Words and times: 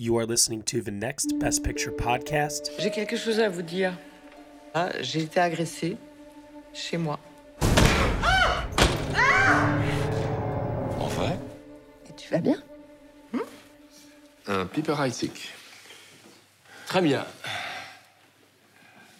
You 0.00 0.16
are 0.18 0.26
listening 0.26 0.62
to 0.66 0.80
the 0.80 0.92
next 0.92 1.40
Best 1.40 1.64
Picture 1.64 1.90
podcast. 1.90 2.70
J'ai 2.78 2.92
quelque 2.92 3.16
chose 3.16 3.40
à 3.40 3.48
vous 3.48 3.62
dire. 3.62 3.98
Ah, 4.72 4.90
j'ai 5.00 5.22
été 5.22 5.40
agressée 5.40 5.96
chez 6.72 6.96
moi. 6.96 7.18
En 11.00 11.08
vrai 11.08 11.36
Et 12.08 12.12
tu 12.16 12.30
vas 12.30 12.38
bien? 12.38 12.62
Un 14.46 14.66
Piper. 14.66 14.94
Très 16.86 17.02
bien. 17.02 17.26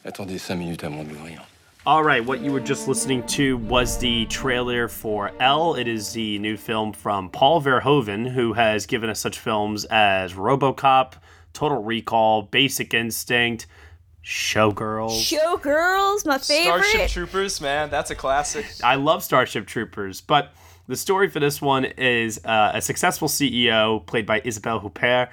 Attendez 0.05 0.39
cinq 0.39 0.55
minutes 0.55 0.85
avant 0.85 1.03
de 1.03 1.09
l'ouvrir. 1.09 1.45
All 1.87 2.03
right, 2.03 2.25
what 2.25 2.41
you 2.41 2.53
were 2.53 2.61
just 2.61 2.89
listening 2.89 3.25
to 3.29 3.57
was 3.57 3.99
the 3.99 4.27
trailer 4.27 4.89
for 4.89 5.31
Elle. 5.41 5.77
It 5.77 5.89
is 5.89 6.13
the 6.13 6.39
new 6.41 6.57
film 6.57 6.93
from 6.93 7.31
Paul 7.31 7.63
Verhoeven, 7.63 8.29
who 8.33 8.53
has 8.53 8.85
given 8.85 9.09
us 9.09 9.21
such 9.21 9.39
films 9.39 9.87
as 9.87 10.35
Robocop, 10.35 11.15
Total 11.53 11.83
Recall, 11.83 12.43
Basic 12.43 12.93
Instinct, 12.93 13.67
Showgirls. 14.25 15.33
Showgirls, 15.33 16.27
my 16.27 16.39
favorite. 16.39 16.85
Starship 16.85 17.11
Troopers, 17.11 17.61
man, 17.61 17.89
that's 17.91 18.11
a 18.11 18.17
classic. 18.17 18.67
I 18.83 18.97
love 18.97 19.23
Starship 19.23 19.67
Troopers, 19.67 20.21
but 20.21 20.53
the 20.89 20.97
story 20.97 21.29
for 21.29 21.39
this 21.41 21.63
one 21.63 21.85
is 21.85 22.45
uh, 22.45 22.73
a 22.75 22.83
successful 22.83 23.29
CEO, 23.29 24.05
played 24.05 24.27
by 24.27 24.43
Isabelle 24.45 24.81
Huppert, 24.81 25.29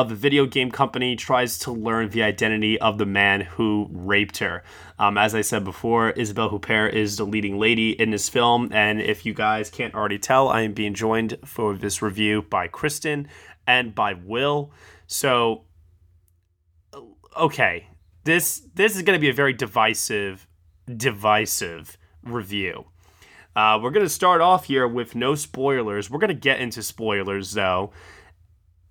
of 0.00 0.10
the 0.10 0.14
video 0.14 0.44
game 0.44 0.70
company 0.70 1.16
tries 1.16 1.58
to 1.58 1.72
learn 1.72 2.10
the 2.10 2.22
identity 2.22 2.78
of 2.80 2.98
the 2.98 3.06
man 3.06 3.40
who 3.40 3.88
raped 3.90 4.36
her. 4.36 4.62
Um, 4.98 5.16
as 5.16 5.34
I 5.34 5.40
said 5.40 5.64
before, 5.64 6.10
Isabelle 6.10 6.50
Huppert 6.50 6.92
is 6.92 7.16
the 7.16 7.24
leading 7.24 7.58
lady 7.58 7.98
in 7.98 8.10
this 8.10 8.28
film, 8.28 8.68
and 8.72 9.00
if 9.00 9.24
you 9.24 9.32
guys 9.32 9.70
can't 9.70 9.94
already 9.94 10.18
tell, 10.18 10.50
I 10.50 10.60
am 10.60 10.74
being 10.74 10.92
joined 10.92 11.38
for 11.46 11.74
this 11.74 12.02
review 12.02 12.42
by 12.42 12.68
Kristen 12.68 13.26
and 13.66 13.94
by 13.94 14.12
Will. 14.12 14.70
So, 15.06 15.64
okay, 17.34 17.88
this 18.24 18.68
this 18.74 18.96
is 18.96 19.02
going 19.02 19.16
to 19.16 19.20
be 19.20 19.30
a 19.30 19.34
very 19.34 19.54
divisive, 19.54 20.46
divisive 20.94 21.96
review. 22.22 22.84
Uh, 23.54 23.80
we're 23.82 23.92
going 23.92 24.04
to 24.04 24.10
start 24.10 24.42
off 24.42 24.66
here 24.66 24.86
with 24.86 25.14
no 25.14 25.34
spoilers. 25.34 26.10
We're 26.10 26.18
going 26.18 26.28
to 26.28 26.34
get 26.34 26.60
into 26.60 26.82
spoilers 26.82 27.52
though. 27.52 27.92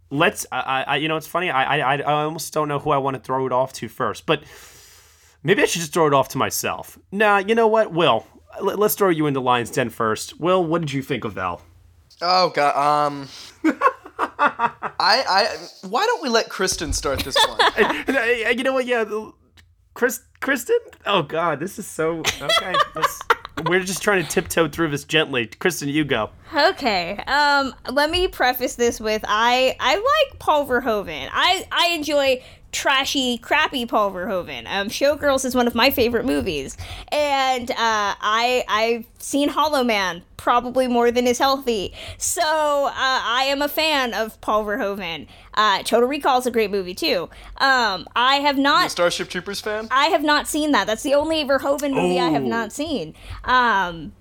Let's, 0.09 0.45
I, 0.52 0.84
I, 0.88 0.95
you 0.98 1.08
know, 1.08 1.17
it's 1.17 1.28
funny. 1.28 1.50
I, 1.50 1.80
I, 1.80 1.98
I 1.98 2.23
almost 2.23 2.53
don't 2.53 2.67
know 2.67 2.80
who 2.80 2.92
I 2.92 2.98
want 2.98 3.16
to 3.16 3.22
throw 3.22 3.45
it 3.45 3.52
off 3.52 3.73
to 3.73 3.88
first, 3.88 4.25
but 4.25 4.44
maybe 5.44 5.62
I 5.62 5.66
should 5.66 5.81
just 5.81 5.94
throw 5.94 6.08
it 6.08 6.14
off 6.14 6.30
to 6.30 6.38
myself. 6.38 6.97
Nah, 7.12 7.39
you 7.39 7.56
know 7.56 7.67
what, 7.67 7.92
Will? 7.92 8.25
Let, 8.62 8.80
us 8.80 8.95
throw 8.95 9.09
you 9.09 9.28
into 9.28 9.39
Lion's 9.39 9.72
Den 9.72 9.89
first. 9.89 10.39
Will, 10.39 10.64
what 10.64 10.81
did 10.81 10.94
you 10.94 11.02
think 11.02 11.25
of 11.25 11.34
Val? 11.34 11.62
Oh 12.22 12.50
god, 12.50 13.08
um, 13.08 13.28
I, 14.17 14.72
I, 15.00 15.67
why 15.88 16.06
don't 16.06 16.23
we 16.23 16.30
let 16.30 16.50
Kristen 16.50 16.94
start 16.94 17.19
this 17.19 17.36
one? 17.36 17.59
you 18.58 18.64
know 18.64 18.73
what? 18.73 18.86
Yeah, 18.86 19.03
Chris, 19.94 20.22
Kristen. 20.42 20.78
Oh 21.06 21.23
God, 21.23 21.59
this 21.59 21.80
is 21.80 21.88
so 21.88 22.19
okay. 22.19 22.75
let's, 22.95 23.19
we're 23.64 23.84
just 23.84 24.02
trying 24.02 24.23
to 24.23 24.30
tiptoe 24.30 24.67
through 24.67 24.89
this 24.89 25.03
gently. 25.06 25.48
Kristen, 25.48 25.89
you 25.89 26.03
go. 26.03 26.30
Okay. 26.53 27.17
Um, 27.28 27.73
let 27.92 28.09
me 28.09 28.28
preface 28.28 28.75
this 28.75 29.00
with 29.00 29.23
I 29.28 29.75
I 29.80 29.95
like 29.95 30.39
Paul 30.39 30.67
Verhoeven. 30.67 31.30
I 31.31 31.66
I 31.72 31.88
enjoy 31.94 32.42
trashy, 32.72 33.38
crappy 33.38 33.86
Paul 33.86 34.12
Verhoeven. 34.12 34.66
Um, 34.67 34.89
Showgirls 34.89 35.45
is 35.45 35.56
one 35.56 35.67
of 35.67 35.75
my 35.75 35.89
favorite 35.89 36.25
movies, 36.25 36.78
and 37.12 37.72
uh, 37.72 37.75
I 37.78 38.66
I've 38.67 39.06
seen 39.20 39.50
Hollow 39.50 39.84
Man 39.84 40.22
probably 40.45 40.88
more 40.88 41.09
than 41.09 41.25
is 41.25 41.39
healthy. 41.39 41.91
So 42.19 42.39
uh, 42.43 42.91
I 42.93 43.45
am 43.47 43.63
a 43.63 43.67
fan 43.67 44.13
of 44.13 44.39
Paul 44.41 44.63
Verhoeven. 44.63 45.25
Uh, 45.55 45.81
Total 45.81 46.07
Recall 46.07 46.38
is 46.38 46.45
a 46.45 46.51
great 46.51 46.69
movie 46.69 46.93
too. 46.93 47.29
Um, 47.57 48.07
I 48.15 48.35
have 48.35 48.55
not 48.55 48.91
Starship 48.91 49.27
Troopers 49.27 49.59
fan. 49.59 49.88
I 49.89 50.05
have 50.09 50.21
not 50.21 50.47
seen 50.47 50.71
that. 50.73 50.85
That's 50.85 51.01
the 51.01 51.16
only 51.16 51.43
Verhoeven 51.43 51.93
movie 51.95 52.19
I 52.19 52.29
have 52.29 52.43
Oh. 52.43 52.47
not 52.47 52.71
seen. 52.71 53.16
Um, 53.43 54.13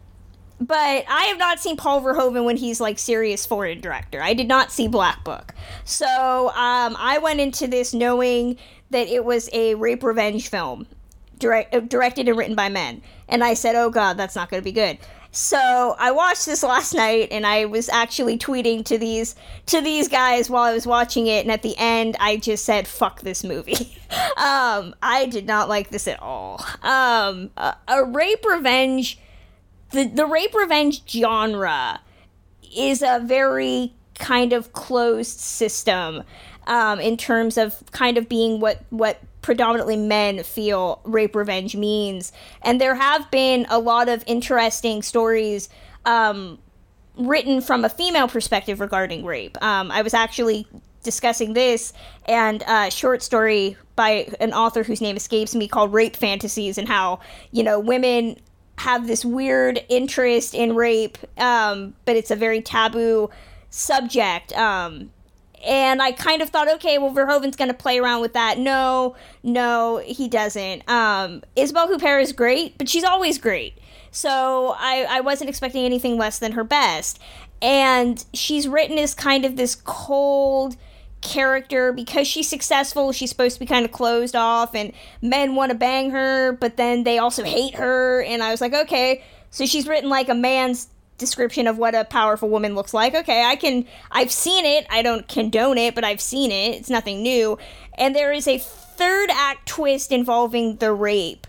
but 0.58 1.04
I 1.08 1.24
have 1.28 1.36
not 1.36 1.60
seen 1.60 1.76
Paul 1.76 2.00
Verhoeven 2.00 2.44
when 2.46 2.56
he's 2.56 2.80
like 2.80 2.98
serious 2.98 3.44
foreign 3.44 3.82
director. 3.82 4.22
I 4.22 4.32
did 4.32 4.48
not 4.48 4.72
see 4.72 4.88
Black 4.88 5.24
Book. 5.24 5.52
So 5.84 6.48
um, 6.54 6.96
I 6.98 7.18
went 7.22 7.40
into 7.40 7.66
this 7.66 7.92
knowing 7.92 8.56
that 8.88 9.08
it 9.08 9.26
was 9.26 9.50
a 9.52 9.74
rape 9.74 10.02
revenge 10.02 10.48
film, 10.48 10.86
direct, 11.38 11.74
uh, 11.74 11.80
directed 11.80 12.28
and 12.28 12.36
written 12.36 12.54
by 12.54 12.68
men. 12.68 13.02
And 13.28 13.42
I 13.42 13.54
said, 13.54 13.74
oh 13.74 13.90
God, 13.90 14.16
that's 14.16 14.36
not 14.36 14.50
going 14.50 14.60
to 14.60 14.64
be 14.64 14.72
good. 14.72 14.98
So 15.30 15.96
I 15.98 16.12
watched 16.12 16.46
this 16.46 16.62
last 16.62 16.94
night, 16.94 17.28
and 17.30 17.46
I 17.46 17.64
was 17.64 17.88
actually 17.88 18.38
tweeting 18.38 18.84
to 18.86 18.98
these 18.98 19.34
to 19.66 19.80
these 19.80 20.08
guys 20.08 20.48
while 20.48 20.62
I 20.62 20.72
was 20.72 20.86
watching 20.86 21.26
it. 21.26 21.44
And 21.44 21.50
at 21.50 21.62
the 21.62 21.74
end, 21.76 22.16
I 22.20 22.36
just 22.36 22.64
said, 22.64 22.86
"Fuck 22.86 23.22
this 23.22 23.42
movie." 23.42 23.96
um, 24.36 24.94
I 25.02 25.26
did 25.30 25.46
not 25.46 25.68
like 25.68 25.90
this 25.90 26.06
at 26.06 26.22
all. 26.22 26.64
Um, 26.82 27.50
a, 27.56 27.76
a 27.88 28.04
rape 28.04 28.44
revenge 28.44 29.18
the 29.94 30.04
the 30.04 30.26
rape 30.26 30.54
revenge 30.54 31.08
genre 31.08 32.00
is 32.76 33.00
a 33.00 33.20
very 33.24 33.94
kind 34.18 34.52
of 34.52 34.72
closed 34.72 35.38
system 35.40 36.22
um, 36.66 37.00
in 37.00 37.16
terms 37.16 37.56
of 37.56 37.82
kind 37.92 38.18
of 38.18 38.28
being 38.28 38.60
what 38.60 38.82
what 38.90 39.20
predominantly 39.44 39.96
men 39.96 40.42
feel 40.42 41.00
rape 41.04 41.36
revenge 41.36 41.76
means 41.76 42.32
and 42.62 42.80
there 42.80 42.94
have 42.94 43.30
been 43.30 43.66
a 43.68 43.78
lot 43.78 44.08
of 44.08 44.24
interesting 44.26 45.02
stories 45.02 45.68
um, 46.06 46.58
written 47.18 47.60
from 47.60 47.84
a 47.84 47.90
female 47.90 48.26
perspective 48.26 48.80
regarding 48.80 49.22
rape 49.22 49.62
um, 49.62 49.90
i 49.90 50.00
was 50.00 50.14
actually 50.14 50.66
discussing 51.02 51.52
this 51.52 51.92
and 52.26 52.62
a 52.66 52.90
short 52.90 53.22
story 53.22 53.76
by 53.96 54.26
an 54.40 54.54
author 54.54 54.82
whose 54.82 55.02
name 55.02 55.14
escapes 55.14 55.54
me 55.54 55.68
called 55.68 55.92
rape 55.92 56.16
fantasies 56.16 56.78
and 56.78 56.88
how 56.88 57.20
you 57.52 57.62
know 57.62 57.78
women 57.78 58.36
have 58.78 59.06
this 59.06 59.24
weird 59.24 59.84
interest 59.88 60.54
in 60.54 60.74
rape, 60.74 61.18
um, 61.38 61.94
but 62.04 62.16
it's 62.16 62.30
a 62.30 62.36
very 62.36 62.60
taboo 62.60 63.30
subject. 63.70 64.52
Um, 64.56 65.10
and 65.64 66.02
I 66.02 66.12
kind 66.12 66.42
of 66.42 66.50
thought, 66.50 66.68
okay, 66.74 66.98
well, 66.98 67.12
Verhoeven's 67.12 67.56
going 67.56 67.68
to 67.68 67.74
play 67.74 67.98
around 67.98 68.20
with 68.20 68.34
that. 68.34 68.58
No, 68.58 69.16
no, 69.42 69.98
he 70.04 70.28
doesn't. 70.28 70.88
Um, 70.88 71.42
Isabelle 71.56 71.88
Huppert 71.88 72.22
is 72.22 72.32
great, 72.32 72.78
but 72.78 72.88
she's 72.88 73.04
always 73.04 73.38
great. 73.38 73.78
So 74.10 74.74
I, 74.78 75.06
I 75.08 75.20
wasn't 75.20 75.50
expecting 75.50 75.84
anything 75.84 76.18
less 76.18 76.38
than 76.38 76.52
her 76.52 76.64
best. 76.64 77.18
And 77.60 78.24
she's 78.34 78.68
written 78.68 78.98
as 78.98 79.14
kind 79.14 79.44
of 79.44 79.56
this 79.56 79.74
cold 79.74 80.76
character 81.24 81.90
because 81.90 82.28
she's 82.28 82.46
successful 82.46 83.10
she's 83.10 83.30
supposed 83.30 83.54
to 83.54 83.60
be 83.60 83.64
kind 83.64 83.86
of 83.86 83.90
closed 83.90 84.36
off 84.36 84.74
and 84.74 84.92
men 85.22 85.54
want 85.54 85.72
to 85.72 85.74
bang 85.74 86.10
her 86.10 86.52
but 86.52 86.76
then 86.76 87.02
they 87.02 87.16
also 87.16 87.42
hate 87.42 87.74
her 87.76 88.22
and 88.24 88.42
i 88.42 88.50
was 88.50 88.60
like 88.60 88.74
okay 88.74 89.22
so 89.48 89.64
she's 89.64 89.88
written 89.88 90.10
like 90.10 90.28
a 90.28 90.34
man's 90.34 90.88
description 91.24 91.66
of 91.66 91.78
what 91.78 91.94
a 91.94 92.04
powerful 92.04 92.48
woman 92.48 92.74
looks 92.74 92.94
like 92.94 93.14
okay 93.14 93.44
i 93.44 93.56
can 93.56 93.84
i've 94.10 94.30
seen 94.32 94.64
it 94.64 94.86
i 94.90 95.02
don't 95.02 95.28
condone 95.28 95.78
it 95.78 95.94
but 95.94 96.04
i've 96.04 96.20
seen 96.20 96.50
it 96.50 96.74
it's 96.76 96.90
nothing 96.90 97.22
new 97.22 97.58
and 97.96 98.14
there 98.14 98.32
is 98.32 98.46
a 98.46 98.58
third 98.58 99.30
act 99.30 99.66
twist 99.66 100.12
involving 100.12 100.76
the 100.76 100.92
rape 100.92 101.46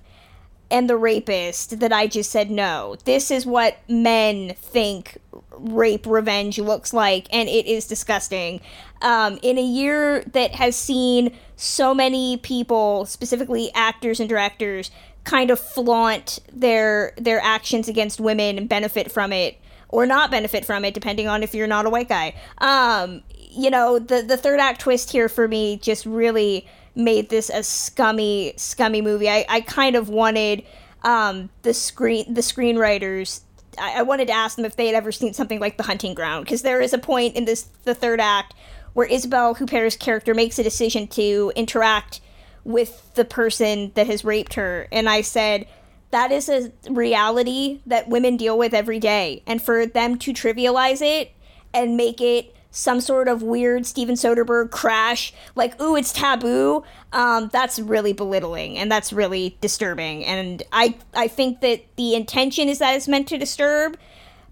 and 0.72 0.90
the 0.90 0.98
rapist 0.98 1.80
that 1.80 1.94
I 1.94 2.08
just 2.08 2.32
said 2.32 2.50
no. 2.50 2.98
This 3.06 3.30
is 3.30 3.46
what 3.46 3.78
men 3.88 4.56
think 4.56 5.18
rape 5.52 6.06
revenge 6.06 6.60
looks 6.60 6.94
like, 6.94 7.28
and 7.32 7.48
it 7.48 7.66
is 7.68 7.88
disgusting. 7.88 8.62
Um, 9.02 9.40
in 9.42 9.58
a 9.58 9.64
year 9.64 10.22
that 10.34 10.56
has 10.56 10.76
seen 10.76 11.36
so 11.56 11.94
many 11.94 12.38
people, 12.38 13.06
specifically 13.06 13.72
actors 13.74 14.20
and 14.20 14.28
directors, 14.28 14.90
kind 15.24 15.50
of 15.50 15.60
flaunt 15.60 16.40
their 16.52 17.14
their 17.18 17.40
actions 17.42 17.88
against 17.88 18.20
women 18.20 18.58
and 18.58 18.70
benefit 18.70 19.12
from 19.12 19.34
it 19.34 19.58
or 19.96 20.06
not 20.06 20.30
benefit 20.30 20.66
from 20.66 20.84
it, 20.84 20.94
depending 20.94 21.26
on 21.30 21.42
if 21.42 21.56
you're 21.56 21.68
not 21.68 21.86
a 21.86 21.90
white 21.90 22.10
guy. 22.10 22.36
Um, 22.58 23.24
you 23.50 23.70
know, 23.70 23.98
the 23.98 24.22
the 24.22 24.36
third 24.36 24.60
act 24.60 24.82
twist 24.82 25.10
here 25.10 25.30
for 25.30 25.48
me 25.48 25.78
just 25.78 26.06
really 26.06 26.68
made 26.96 27.30
this 27.30 27.50
a 27.50 27.64
scummy, 27.64 28.54
scummy 28.58 29.02
movie. 29.02 29.30
I, 29.30 29.46
I 29.48 29.62
kind 29.62 29.96
of 29.96 30.10
wanted 30.10 30.64
um, 31.04 31.50
the 31.62 31.74
screen 31.74 32.34
the 32.34 32.42
screenwriters. 32.42 33.40
I, 33.80 34.00
I 34.00 34.02
wanted 34.02 34.28
to 34.28 34.34
ask 34.34 34.58
them 34.58 34.66
if 34.66 34.76
they 34.76 34.88
had 34.88 34.96
ever 34.96 35.14
seen 35.14 35.34
something 35.34 35.62
like 35.62 35.78
The 35.78 35.84
Hunting 35.84 36.14
Ground, 36.14 36.44
because 36.44 36.62
there 36.62 36.82
is 36.82 36.92
a 36.92 36.98
point 36.98 37.38
in 37.38 37.46
this 37.46 37.64
the 37.86 37.96
third 37.96 38.20
act 38.20 38.54
where 38.94 39.08
Isabelle 39.08 39.56
Huppert's 39.56 39.96
character 39.96 40.34
makes 40.34 40.60
a 40.60 40.64
decision 40.64 41.08
to 41.08 41.54
interact 41.56 42.20
with 42.66 43.14
the 43.14 43.24
person 43.24 43.92
that 43.96 44.08
has 44.08 44.26
raped 44.26 44.56
her, 44.56 44.90
and 44.92 45.08
I 45.08 45.22
said 45.22 45.68
that 46.16 46.32
is 46.32 46.48
a 46.48 46.72
reality 46.90 47.82
that 47.86 48.08
women 48.08 48.38
deal 48.38 48.58
with 48.58 48.74
every 48.74 49.00
day, 49.00 49.44
and 49.46 49.62
for 49.62 49.86
them 49.86 50.18
to 50.20 50.32
trivialize 50.32 51.02
it 51.02 51.34
and 51.74 51.98
make 51.98 52.22
it 52.22 52.56
some 52.72 53.02
sort 53.02 53.28
of 53.28 53.44
weird 53.44 53.86
Steven 53.86 54.16
Soderbergh 54.16 54.72
crash, 54.72 55.34
like, 55.56 55.80
ooh, 55.82 55.98
it's 55.98 56.14
taboo, 56.14 56.86
um, 57.12 57.50
that's 57.52 57.80
really 57.80 58.14
belittling 58.14 58.78
and 58.78 58.90
that's 58.90 59.12
really 59.12 59.58
disturbing. 59.60 60.24
And 60.24 60.64
I, 60.72 60.96
I 61.14 61.28
think 61.28 61.60
that 61.60 61.84
the 61.98 62.16
intention 62.16 62.70
is 62.70 62.80
that 62.80 62.96
it's 62.96 63.10
meant 63.10 63.28
to 63.28 63.38
disturb, 63.38 63.98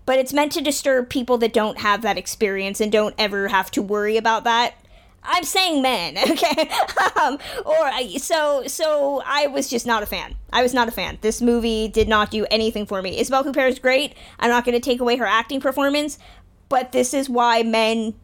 but 0.05 0.19
it's 0.19 0.33
meant 0.33 0.51
to 0.53 0.61
disturb 0.61 1.09
people 1.09 1.37
that 1.37 1.53
don't 1.53 1.77
have 1.79 2.01
that 2.01 2.17
experience 2.17 2.81
and 2.81 2.91
don't 2.91 3.15
ever 3.17 3.47
have 3.47 3.71
to 3.71 3.81
worry 3.81 4.17
about 4.17 4.43
that. 4.43 4.73
I'm 5.23 5.43
saying 5.43 5.81
men, 5.81 6.17
okay? 6.31 6.69
um, 7.21 7.37
or 7.65 8.19
so 8.19 8.63
so 8.67 9.21
I 9.25 9.47
was 9.47 9.69
just 9.69 9.85
not 9.85 10.03
a 10.03 10.05
fan. 10.05 10.35
I 10.51 10.61
was 10.61 10.73
not 10.73 10.87
a 10.87 10.91
fan. 10.91 11.17
This 11.21 11.41
movie 11.41 11.87
did 11.87 12.07
not 12.07 12.31
do 12.31 12.45
anything 12.51 12.85
for 12.85 13.01
me. 13.01 13.19
Isabelle 13.19 13.43
Huppert 13.43 13.69
is 13.69 13.79
great. 13.79 14.15
I'm 14.39 14.49
not 14.49 14.65
going 14.65 14.75
to 14.75 14.81
take 14.81 14.99
away 14.99 15.17
her 15.17 15.25
acting 15.25 15.61
performance, 15.61 16.17
but 16.69 16.91
this 16.91 17.13
is 17.13 17.29
why 17.29 17.63
men 17.63 18.15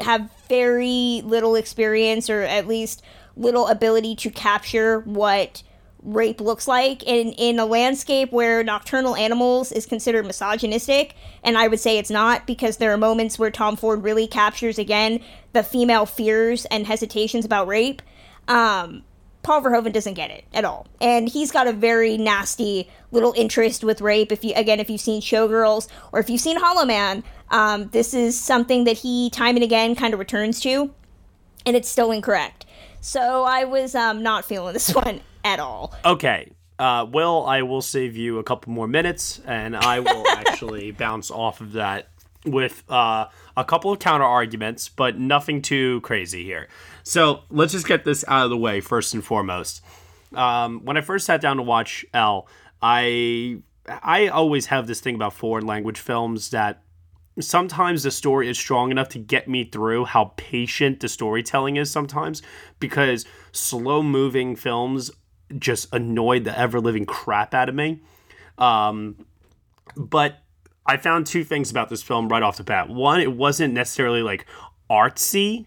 have 0.00 0.30
very 0.48 1.22
little 1.24 1.56
experience 1.56 2.28
or 2.28 2.42
at 2.42 2.66
least 2.66 3.02
little 3.36 3.68
ability 3.68 4.16
to 4.16 4.30
capture 4.30 5.00
what 5.00 5.62
rape 6.06 6.40
looks 6.40 6.68
like 6.68 7.02
in 7.02 7.32
in 7.32 7.58
a 7.58 7.66
landscape 7.66 8.30
where 8.30 8.62
nocturnal 8.62 9.16
animals 9.16 9.72
is 9.72 9.86
considered 9.86 10.24
misogynistic 10.24 11.14
and 11.42 11.58
I 11.58 11.66
would 11.66 11.80
say 11.80 11.98
it's 11.98 12.10
not 12.10 12.46
because 12.46 12.76
there 12.76 12.92
are 12.92 12.96
moments 12.96 13.38
where 13.38 13.50
Tom 13.50 13.76
Ford 13.76 14.04
really 14.04 14.28
captures 14.28 14.78
again 14.78 15.20
the 15.52 15.64
female 15.64 16.06
fears 16.06 16.64
and 16.66 16.86
hesitations 16.86 17.44
about 17.44 17.66
rape 17.66 18.02
um 18.46 19.02
Paul 19.46 19.62
Verhoeven 19.62 19.92
doesn't 19.92 20.14
get 20.14 20.32
it 20.32 20.44
at 20.52 20.64
all. 20.64 20.88
And 21.00 21.28
he's 21.28 21.52
got 21.52 21.68
a 21.68 21.72
very 21.72 22.18
nasty 22.18 22.90
little 23.12 23.32
interest 23.36 23.84
with 23.84 24.00
rape. 24.00 24.32
If 24.32 24.42
you 24.42 24.52
again, 24.56 24.80
if 24.80 24.90
you've 24.90 25.00
seen 25.00 25.22
Showgirls 25.22 25.86
or 26.10 26.18
if 26.18 26.28
you've 26.28 26.40
seen 26.40 26.58
Hollow 26.58 26.84
Man, 26.84 27.22
um, 27.52 27.86
this 27.90 28.12
is 28.12 28.36
something 28.36 28.82
that 28.84 28.98
he 28.98 29.30
time 29.30 29.54
and 29.54 29.62
again 29.62 29.94
kind 29.94 30.12
of 30.12 30.18
returns 30.18 30.58
to, 30.62 30.92
and 31.64 31.76
it's 31.76 31.88
still 31.88 32.10
incorrect. 32.10 32.66
So 33.00 33.44
I 33.44 33.62
was 33.62 33.94
um, 33.94 34.20
not 34.20 34.44
feeling 34.44 34.72
this 34.72 34.92
one 34.94 35.20
at 35.46 35.60
all. 35.60 35.94
Okay. 36.04 36.50
Uh, 36.78 37.06
Will, 37.10 37.46
I 37.46 37.62
will 37.62 37.80
save 37.80 38.16
you 38.16 38.38
a 38.38 38.42
couple 38.42 38.72
more 38.72 38.88
minutes, 38.88 39.40
and 39.46 39.74
I 39.74 40.00
will 40.00 40.28
actually 40.36 40.90
bounce 40.90 41.30
off 41.30 41.60
of 41.60 41.72
that 41.72 42.08
with 42.44 42.82
uh, 42.90 43.26
a 43.56 43.64
couple 43.64 43.90
of 43.90 43.98
counter 43.98 44.26
arguments, 44.26 44.88
but 44.88 45.18
nothing 45.18 45.62
too 45.62 46.00
crazy 46.02 46.44
here. 46.44 46.68
So 47.02 47.42
let's 47.50 47.72
just 47.72 47.86
get 47.86 48.04
this 48.04 48.24
out 48.28 48.44
of 48.44 48.50
the 48.50 48.58
way 48.58 48.80
first 48.80 49.14
and 49.14 49.24
foremost. 49.24 49.82
Um, 50.34 50.84
when 50.84 50.96
I 50.96 51.00
first 51.00 51.24
sat 51.26 51.40
down 51.40 51.56
to 51.56 51.62
watch 51.62 52.04
Elle, 52.12 52.46
I 52.82 53.58
I 53.88 54.28
always 54.28 54.66
have 54.66 54.86
this 54.86 55.00
thing 55.00 55.14
about 55.14 55.32
foreign 55.32 55.66
language 55.66 55.98
films 55.98 56.50
that 56.50 56.82
sometimes 57.38 58.02
the 58.02 58.10
story 58.10 58.48
is 58.48 58.58
strong 58.58 58.90
enough 58.90 59.08
to 59.10 59.18
get 59.18 59.48
me 59.48 59.64
through 59.64 60.06
how 60.06 60.32
patient 60.36 61.00
the 61.00 61.08
storytelling 61.08 61.76
is 61.76 61.90
sometimes 61.90 62.42
because 62.80 63.24
slow 63.52 64.02
moving 64.02 64.56
films 64.56 65.10
just 65.58 65.92
annoyed 65.92 66.44
the 66.44 66.58
ever 66.58 66.80
living 66.80 67.06
crap 67.06 67.54
out 67.54 67.68
of 67.68 67.74
me. 67.74 68.00
Um, 68.58 69.26
but 69.96 70.38
I 70.86 70.96
found 70.96 71.26
two 71.26 71.44
things 71.44 71.70
about 71.70 71.88
this 71.88 72.02
film 72.02 72.28
right 72.28 72.42
off 72.42 72.56
the 72.56 72.64
bat. 72.64 72.88
One, 72.88 73.20
it 73.20 73.32
wasn't 73.32 73.74
necessarily 73.74 74.22
like 74.22 74.46
artsy 74.90 75.66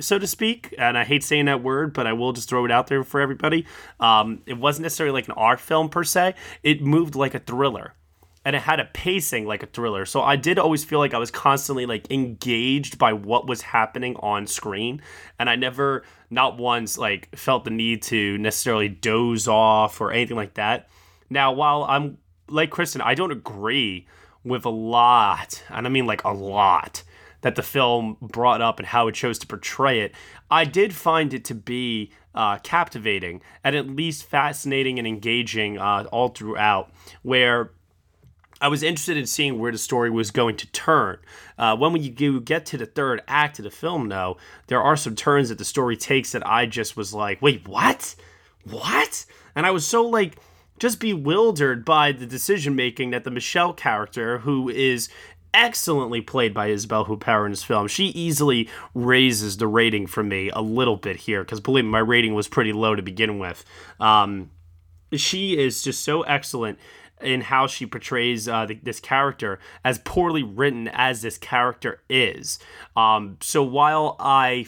so 0.00 0.18
to 0.18 0.26
speak. 0.26 0.74
And 0.78 0.96
I 0.96 1.04
hate 1.04 1.22
saying 1.22 1.46
that 1.46 1.62
word, 1.62 1.92
but 1.92 2.06
I 2.06 2.12
will 2.12 2.32
just 2.32 2.48
throw 2.48 2.64
it 2.64 2.70
out 2.70 2.86
there 2.86 3.04
for 3.04 3.20
everybody. 3.20 3.66
Um, 4.00 4.42
it 4.46 4.58
wasn't 4.58 4.84
necessarily 4.84 5.12
like 5.12 5.28
an 5.28 5.34
art 5.36 5.60
film 5.60 5.88
per 5.88 6.04
se, 6.04 6.34
it 6.62 6.82
moved 6.82 7.14
like 7.14 7.34
a 7.34 7.38
thriller. 7.38 7.94
And 8.44 8.56
it 8.56 8.62
had 8.62 8.80
a 8.80 8.86
pacing 8.86 9.46
like 9.46 9.62
a 9.62 9.66
thriller. 9.66 10.04
So 10.04 10.22
I 10.22 10.36
did 10.36 10.58
always 10.58 10.84
feel 10.84 10.98
like 10.98 11.14
I 11.14 11.18
was 11.18 11.30
constantly 11.30 11.86
like 11.86 12.10
engaged 12.10 12.98
by 12.98 13.12
what 13.12 13.46
was 13.46 13.62
happening 13.62 14.16
on 14.16 14.46
screen. 14.46 15.00
And 15.38 15.48
I 15.48 15.56
never, 15.56 16.02
not 16.28 16.58
once, 16.58 16.98
like 16.98 17.34
felt 17.36 17.64
the 17.64 17.70
need 17.70 18.02
to 18.04 18.38
necessarily 18.38 18.88
doze 18.88 19.46
off 19.46 20.00
or 20.00 20.10
anything 20.10 20.36
like 20.36 20.54
that. 20.54 20.88
Now, 21.30 21.52
while 21.52 21.84
I'm 21.88 22.18
like 22.48 22.70
Kristen, 22.70 23.00
I 23.00 23.14
don't 23.14 23.30
agree 23.30 24.06
with 24.44 24.64
a 24.64 24.70
lot, 24.70 25.62
and 25.70 25.86
I 25.86 25.90
mean 25.90 26.06
like 26.06 26.24
a 26.24 26.32
lot 26.32 27.02
that 27.42 27.56
the 27.56 27.62
film 27.62 28.16
brought 28.20 28.60
up 28.60 28.78
and 28.78 28.86
how 28.86 29.08
it 29.08 29.14
chose 29.14 29.38
to 29.40 29.46
portray 29.46 30.00
it, 30.00 30.14
I 30.50 30.64
did 30.64 30.94
find 30.94 31.34
it 31.34 31.44
to 31.46 31.54
be 31.54 32.12
uh, 32.34 32.58
captivating 32.58 33.42
and 33.64 33.74
at 33.74 33.88
least 33.88 34.24
fascinating 34.24 34.98
and 34.98 35.08
engaging 35.08 35.78
uh, 35.78 36.06
all 36.12 36.28
throughout. 36.28 36.90
Where 37.22 37.72
I 38.62 38.68
was 38.68 38.84
interested 38.84 39.16
in 39.16 39.26
seeing 39.26 39.58
where 39.58 39.72
the 39.72 39.76
story 39.76 40.08
was 40.08 40.30
going 40.30 40.56
to 40.58 40.68
turn. 40.68 41.18
Uh, 41.58 41.76
when 41.76 42.00
you 42.00 42.40
get 42.40 42.64
to 42.66 42.78
the 42.78 42.86
third 42.86 43.20
act 43.26 43.58
of 43.58 43.64
the 43.64 43.72
film, 43.72 44.08
though, 44.08 44.36
there 44.68 44.80
are 44.80 44.96
some 44.96 45.16
turns 45.16 45.48
that 45.48 45.58
the 45.58 45.64
story 45.64 45.96
takes 45.96 46.30
that 46.30 46.46
I 46.46 46.66
just 46.66 46.96
was 46.96 47.12
like, 47.12 47.42
wait, 47.42 47.66
what? 47.66 48.14
What? 48.62 49.26
And 49.56 49.66
I 49.66 49.72
was 49.72 49.84
so 49.84 50.06
like 50.06 50.36
just 50.78 51.00
bewildered 51.00 51.84
by 51.84 52.12
the 52.12 52.24
decision 52.24 52.76
making 52.76 53.10
that 53.10 53.24
the 53.24 53.32
Michelle 53.32 53.72
character, 53.72 54.38
who 54.38 54.68
is 54.68 55.08
excellently 55.52 56.20
played 56.20 56.54
by 56.54 56.68
Isabelle 56.68 57.06
Huppert 57.06 57.46
in 57.46 57.52
this 57.52 57.64
film. 57.64 57.88
She 57.88 58.06
easily 58.06 58.68
raises 58.94 59.56
the 59.56 59.66
rating 59.66 60.06
for 60.06 60.22
me 60.22 60.50
a 60.50 60.62
little 60.62 60.96
bit 60.96 61.16
here 61.16 61.42
because 61.42 61.60
believe 61.60 61.84
me, 61.84 61.90
my 61.90 61.98
rating 61.98 62.34
was 62.34 62.46
pretty 62.46 62.72
low 62.72 62.94
to 62.94 63.02
begin 63.02 63.40
with. 63.40 63.64
Um, 63.98 64.50
she 65.12 65.58
is 65.58 65.82
just 65.82 66.02
so 66.04 66.22
excellent 66.22 66.78
in 67.22 67.40
how 67.40 67.66
she 67.66 67.86
portrays 67.86 68.48
uh, 68.48 68.66
the, 68.66 68.78
this 68.82 69.00
character, 69.00 69.58
as 69.84 69.98
poorly 69.98 70.42
written 70.42 70.88
as 70.88 71.22
this 71.22 71.38
character 71.38 72.00
is. 72.08 72.58
Um, 72.96 73.38
so 73.40 73.62
while 73.62 74.16
I 74.18 74.66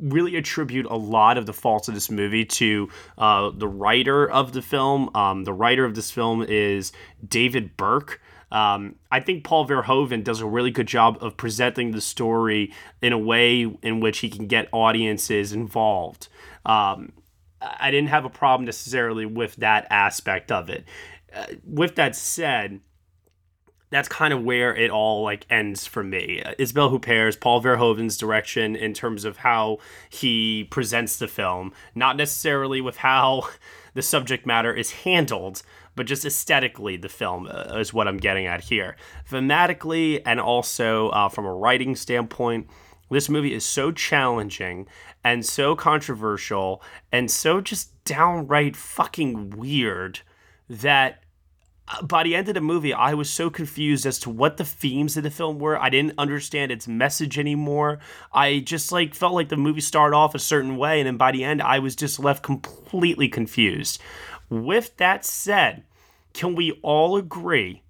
really 0.00 0.36
attribute 0.36 0.86
a 0.86 0.96
lot 0.96 1.36
of 1.36 1.46
the 1.46 1.52
faults 1.52 1.88
of 1.88 1.94
this 1.94 2.10
movie 2.10 2.44
to 2.44 2.88
uh, 3.18 3.50
the 3.54 3.68
writer 3.68 4.28
of 4.28 4.52
the 4.52 4.62
film, 4.62 5.14
um, 5.14 5.44
the 5.44 5.52
writer 5.52 5.84
of 5.84 5.94
this 5.94 6.10
film 6.10 6.42
is 6.42 6.92
David 7.26 7.76
Birke. 7.76 8.18
Um, 8.50 8.94
I 9.10 9.20
think 9.20 9.44
Paul 9.44 9.66
Verhoeven 9.66 10.22
does 10.22 10.40
a 10.40 10.46
really 10.46 10.70
good 10.70 10.86
job 10.86 11.18
of 11.20 11.36
presenting 11.36 11.90
the 11.90 12.00
story 12.00 12.72
in 13.02 13.12
a 13.12 13.18
way 13.18 13.62
in 13.82 14.00
which 14.00 14.20
he 14.20 14.30
can 14.30 14.46
get 14.46 14.68
audiences 14.72 15.52
involved. 15.52 16.28
Um, 16.64 17.12
I 17.60 17.90
didn't 17.90 18.10
have 18.10 18.24
a 18.24 18.30
problem 18.30 18.66
necessarily 18.66 19.26
with 19.26 19.56
that 19.56 19.86
aspect 19.90 20.52
of 20.52 20.70
it. 20.70 20.84
Uh, 21.36 21.46
with 21.64 21.96
that 21.96 22.16
said, 22.16 22.80
that's 23.90 24.08
kind 24.08 24.32
of 24.32 24.42
where 24.42 24.74
it 24.74 24.90
all 24.90 25.22
like 25.22 25.46
ends 25.48 25.86
for 25.86 26.02
me. 26.02 26.42
Uh, 26.42 26.52
Isabelle 26.58 26.90
Huppert's 26.90 27.36
Paul 27.36 27.62
Verhoeven's 27.62 28.16
direction 28.16 28.74
in 28.74 28.92
terms 28.94 29.24
of 29.24 29.38
how 29.38 29.78
he 30.08 30.64
presents 30.64 31.18
the 31.18 31.28
film, 31.28 31.72
not 31.94 32.16
necessarily 32.16 32.80
with 32.80 32.98
how 32.98 33.48
the 33.94 34.02
subject 34.02 34.46
matter 34.46 34.74
is 34.74 34.90
handled, 34.90 35.62
but 35.94 36.06
just 36.06 36.24
aesthetically, 36.24 36.96
the 36.96 37.08
film 37.08 37.48
uh, 37.50 37.78
is 37.78 37.94
what 37.94 38.08
I'm 38.08 38.18
getting 38.18 38.46
at 38.46 38.64
here. 38.64 38.96
Thematically, 39.30 40.20
and 40.26 40.40
also 40.40 41.08
uh, 41.10 41.28
from 41.28 41.46
a 41.46 41.54
writing 41.54 41.96
standpoint, 41.96 42.68
this 43.08 43.28
movie 43.28 43.54
is 43.54 43.64
so 43.64 43.92
challenging 43.92 44.88
and 45.22 45.46
so 45.46 45.76
controversial 45.76 46.82
and 47.12 47.30
so 47.30 47.60
just 47.60 48.04
downright 48.04 48.74
fucking 48.74 49.50
weird 49.50 50.20
that 50.68 51.22
by 52.02 52.24
the 52.24 52.34
end 52.34 52.48
of 52.48 52.54
the 52.54 52.60
movie, 52.60 52.92
I 52.92 53.14
was 53.14 53.30
so 53.30 53.48
confused 53.48 54.06
as 54.06 54.18
to 54.20 54.30
what 54.30 54.56
the 54.56 54.64
themes 54.64 55.16
of 55.16 55.22
the 55.22 55.30
film 55.30 55.58
were. 55.58 55.80
I 55.80 55.88
didn't 55.88 56.18
understand 56.18 56.72
its 56.72 56.88
message 56.88 57.38
anymore. 57.38 58.00
I 58.32 58.58
just 58.58 58.90
like 58.90 59.14
felt 59.14 59.34
like 59.34 59.50
the 59.50 59.56
movie 59.56 59.80
started 59.80 60.16
off 60.16 60.34
a 60.34 60.40
certain 60.40 60.76
way, 60.76 61.00
and 61.00 61.06
then 61.06 61.16
by 61.16 61.32
the 61.32 61.44
end, 61.44 61.62
I 61.62 61.78
was 61.78 61.94
just 61.94 62.18
left 62.18 62.42
completely 62.42 63.28
confused. 63.28 64.00
With 64.48 64.96
that 64.96 65.24
said, 65.24 65.84
can 66.32 66.54
we 66.54 66.72
all 66.82 67.16
agree 67.16 67.82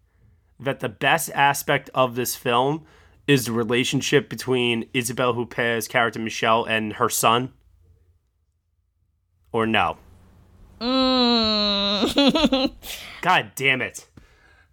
that 0.60 0.80
the 0.80 0.88
best 0.88 1.30
aspect 1.30 1.90
of 1.94 2.14
this 2.14 2.36
film 2.36 2.84
is 3.26 3.46
the 3.46 3.52
relationship 3.52 4.28
between 4.28 4.88
Isabelle 4.92 5.34
Huppert's 5.34 5.88
character 5.88 6.20
Michelle 6.20 6.64
and 6.64 6.94
her 6.94 7.08
son? 7.08 7.52
Or 9.52 9.66
no? 9.66 9.96
Mm. 10.80 12.72
God 13.22 13.52
damn 13.54 13.82
it. 13.82 14.06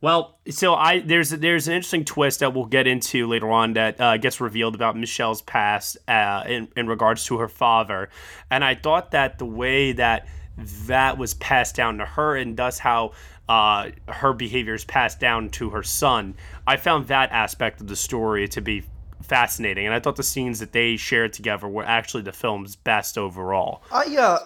Well, 0.01 0.37
so 0.49 0.75
I 0.75 0.99
there's 0.99 1.29
there's 1.29 1.69
an 1.69 1.75
interesting 1.75 2.03
twist 2.03 2.41
that 2.41 2.53
we'll 2.53 2.65
get 2.65 2.87
into 2.87 3.25
later 3.25 3.49
on 3.49 3.73
that 3.73 4.01
uh, 4.01 4.17
gets 4.17 4.41
revealed 4.41 4.75
about 4.75 4.97
Michelle's 4.97 5.41
past 5.41 5.97
uh, 6.09 6.43
in 6.45 6.67
in 6.75 6.87
regards 6.87 7.23
to 7.27 7.37
her 7.37 7.47
father, 7.47 8.09
and 8.51 8.65
I 8.65 8.75
thought 8.75 9.11
that 9.11 9.39
the 9.39 9.45
way 9.45 9.93
that 9.93 10.27
that 10.57 11.17
was 11.17 11.33
passed 11.35 11.75
down 11.75 11.99
to 11.99 12.05
her 12.05 12.35
and 12.35 12.57
thus 12.57 12.79
how 12.79 13.13
uh, 13.47 13.91
her 14.07 14.33
behavior 14.33 14.73
is 14.73 14.85
passed 14.85 15.19
down 15.19 15.49
to 15.49 15.69
her 15.71 15.83
son. 15.83 16.35
I 16.67 16.77
found 16.77 17.07
that 17.07 17.31
aspect 17.31 17.81
of 17.81 17.87
the 17.87 17.95
story 17.95 18.47
to 18.49 18.61
be 18.61 18.83
fascinating, 19.23 19.85
and 19.85 19.93
I 19.93 19.99
thought 19.99 20.15
the 20.15 20.23
scenes 20.23 20.59
that 20.59 20.71
they 20.71 20.95
shared 20.97 21.33
together 21.33 21.67
were 21.67 21.85
actually 21.85 22.23
the 22.23 22.31
film's 22.31 22.75
best 22.75 23.17
overall. 23.17 23.81
I 23.91 24.15
uh, 24.17 24.39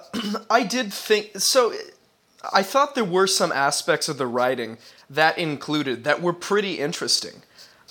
I 0.49 0.63
did 0.63 0.93
think 0.93 1.39
so. 1.39 1.73
I 2.53 2.63
thought 2.63 2.95
there 2.95 3.03
were 3.03 3.27
some 3.27 3.51
aspects 3.51 4.07
of 4.07 4.17
the 4.17 4.27
writing 4.27 4.77
that 5.09 5.37
included 5.37 6.03
that 6.03 6.21
were 6.21 6.33
pretty 6.33 6.79
interesting. 6.79 7.43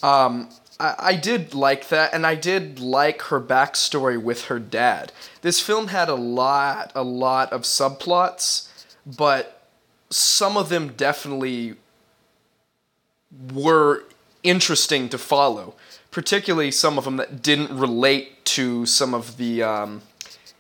Um, 0.02 0.50
I, 0.78 0.95
I 0.99 1.16
did 1.16 1.55
like 1.55 1.88
that, 1.88 2.14
and 2.14 2.26
I 2.26 2.35
did 2.35 2.78
like 2.78 3.23
her 3.23 3.40
backstory 3.40 4.21
with 4.21 4.45
her 4.45 4.59
dad. 4.59 5.12
This 5.43 5.61
film 5.61 5.88
had 5.88 6.09
a 6.09 6.14
lot, 6.14 6.93
a 6.95 7.02
lot 7.02 7.52
of 7.52 7.62
subplots, 7.62 8.69
but 9.05 9.69
some 10.11 10.57
of 10.57 10.69
them 10.69 10.93
definitely 10.97 11.75
were 13.52 14.05
interesting 14.43 15.09
to 15.09 15.19
follow 15.19 15.75
particularly 16.16 16.70
some 16.70 16.96
of 16.96 17.04
them 17.04 17.18
that 17.18 17.42
didn't 17.42 17.78
relate 17.78 18.42
to 18.46 18.87
some 18.87 19.12
of 19.12 19.37
the 19.37 19.62
um, 19.62 20.00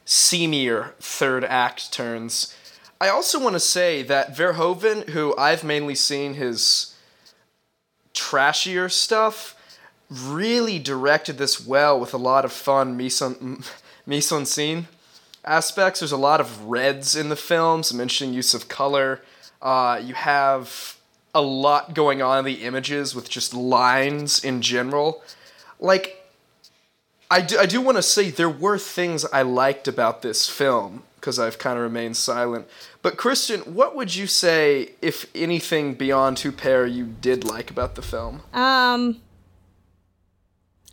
seamier 0.04 0.92
third 0.96 1.42
act 1.44 1.90
turns. 1.90 2.54
I 3.00 3.08
also 3.08 3.42
want 3.42 3.54
to 3.54 3.60
say 3.60 4.02
that 4.02 4.36
Verhoeven, 4.36 5.08
who 5.08 5.34
I've 5.38 5.64
mainly 5.64 5.94
seen 5.94 6.34
his 6.34 6.94
trashier 8.12 8.92
stuff, 8.92 9.56
really 10.10 10.78
directed 10.78 11.38
this 11.38 11.66
well 11.66 11.98
with 11.98 12.12
a 12.12 12.18
lot 12.18 12.44
of 12.44 12.52
fun 12.52 12.94
mise 12.94 13.22
en, 13.22 13.62
mise 14.04 14.30
en 14.30 14.44
scene 14.44 14.88
aspects. 15.42 16.00
There's 16.00 16.12
a 16.12 16.18
lot 16.18 16.38
of 16.38 16.64
reds 16.64 17.16
in 17.16 17.30
the 17.30 17.34
film, 17.34 17.82
some 17.82 17.98
interesting 17.98 18.34
use 18.34 18.52
of 18.52 18.68
color. 18.68 19.22
Uh, 19.62 20.02
you 20.04 20.12
have 20.12 20.98
a 21.34 21.40
lot 21.40 21.94
going 21.94 22.20
on 22.20 22.40
in 22.40 22.44
the 22.44 22.62
images 22.64 23.14
with 23.14 23.30
just 23.30 23.54
lines 23.54 24.44
in 24.44 24.60
general. 24.60 25.22
Like, 25.80 26.22
I 27.30 27.40
do, 27.40 27.58
I 27.58 27.66
do 27.66 27.80
want 27.80 27.96
to 27.96 28.02
say 28.02 28.30
there 28.30 28.50
were 28.50 28.78
things 28.78 29.24
I 29.26 29.42
liked 29.42 29.88
about 29.88 30.22
this 30.22 30.48
film 30.48 31.02
because 31.16 31.38
I've 31.38 31.58
kind 31.58 31.76
of 31.76 31.82
remained 31.82 32.16
silent. 32.16 32.68
But 33.02 33.16
Kristen, 33.16 33.60
what 33.74 33.96
would 33.96 34.14
you 34.14 34.26
say, 34.26 34.92
if 35.02 35.26
anything 35.34 35.94
beyond 35.94 36.38
Huppert, 36.38 36.94
you 36.94 37.06
did 37.20 37.44
like 37.44 37.70
about 37.70 37.96
the 37.96 38.02
film? 38.02 38.42
Um, 38.54 39.20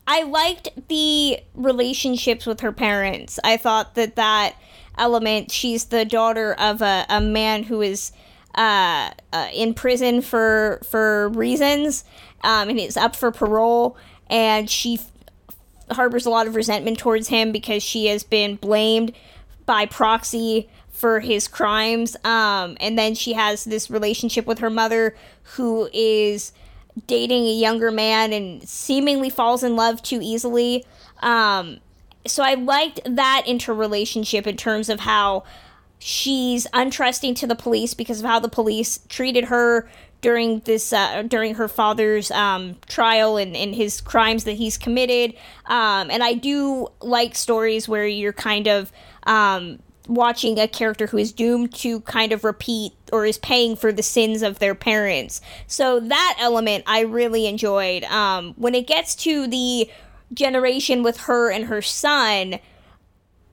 I 0.08 0.24
liked 0.24 0.70
the 0.90 1.40
relationships 1.54 2.46
with 2.46 2.62
her 2.62 2.72
parents. 2.72 3.40
I 3.44 3.58
thought 3.58 3.96
that 3.96 4.16
that 4.16 4.56
element. 4.98 5.52
She's 5.52 5.86
the 5.86 6.06
daughter 6.06 6.54
of 6.54 6.82
a, 6.82 7.06
a 7.10 7.22
man 7.22 7.64
who 7.64 7.82
is 7.82 8.12
uh, 8.56 9.12
uh, 9.32 9.48
in 9.54 9.74
prison 9.74 10.22
for 10.22 10.82
for 10.90 11.30
reasons, 11.30 12.04
um, 12.44 12.70
and 12.70 12.80
is 12.80 12.98
up 12.98 13.16
for 13.16 13.32
parole, 13.32 13.98
and 14.34 14.68
she 14.68 14.96
f- 14.96 15.96
harbors 15.96 16.26
a 16.26 16.30
lot 16.30 16.48
of 16.48 16.56
resentment 16.56 16.98
towards 16.98 17.28
him 17.28 17.52
because 17.52 17.84
she 17.84 18.08
has 18.08 18.24
been 18.24 18.56
blamed 18.56 19.14
by 19.68 19.86
proxy 19.86 20.68
for 20.90 21.20
his 21.20 21.48
crimes. 21.48 22.18
Um, 22.26 22.76
and 22.80 22.98
then 22.98 23.14
she 23.14 23.34
has 23.34 23.64
this 23.64 23.92
relationship 23.92 24.48
with 24.48 24.60
her 24.60 24.72
mother, 24.72 25.16
who 25.56 25.88
is 25.94 26.52
dating 27.06 27.44
a 27.46 27.54
younger 27.54 27.92
man 27.92 28.34
and 28.34 28.68
seemingly 28.68 29.30
falls 29.30 29.64
in 29.64 29.76
love 29.76 30.02
too 30.02 30.20
easily. 30.22 30.84
Um, 31.22 31.80
so 32.26 32.44
I 32.44 32.56
liked 32.56 33.02
that 33.06 33.44
interrelationship 33.46 34.48
in 34.48 34.58
terms 34.58 34.90
of 34.90 35.02
how 35.02 35.44
she's 36.00 36.66
untrusting 36.74 37.36
to 37.36 37.48
the 37.48 37.56
police 37.56 37.94
because 37.94 38.20
of 38.20 38.26
how 38.26 38.40
the 38.40 38.50
police 38.50 39.00
treated 39.10 39.46
her 39.46 39.88
during 40.24 40.60
this 40.62 40.92
uh, 40.92 41.22
during 41.24 41.54
her 41.56 41.68
father's 41.68 42.32
um, 42.32 42.76
trial 42.88 43.38
and, 43.38 43.56
and 43.56 43.76
his 43.76 44.02
crimes 44.02 44.46
that 44.46 44.54
he's 44.54 44.78
committed 44.78 45.36
um, 45.68 46.10
and 46.10 46.24
i 46.24 46.34
do 46.34 46.88
like 47.02 47.36
stories 47.36 47.88
where 47.88 48.08
you're 48.08 48.34
kind 48.34 48.68
of 48.68 48.92
um, 49.28 49.78
watching 50.08 50.60
a 50.60 50.68
character 50.68 51.08
who 51.08 51.18
is 51.18 51.32
doomed 51.32 51.74
to 51.74 52.02
kind 52.02 52.32
of 52.32 52.44
repeat 52.44 52.94
or 53.12 53.26
is 53.26 53.38
paying 53.38 53.76
for 53.76 53.92
the 53.92 54.04
sins 54.04 54.42
of 54.42 54.60
their 54.60 54.76
parents. 54.76 55.40
So 55.68 56.00
that 56.00 56.38
element 56.40 56.84
I 56.88 57.02
really 57.02 57.48
enjoyed. 57.48 58.04
Um, 58.06 58.54
when 58.58 58.76
it 58.76 58.88
gets 58.88 59.16
to 59.16 59.48
the 59.48 59.90
generation 60.34 61.04
with 61.04 61.22
her 61.22 61.52
and 61.52 61.66
her 61.66 61.82
son, 61.82 62.60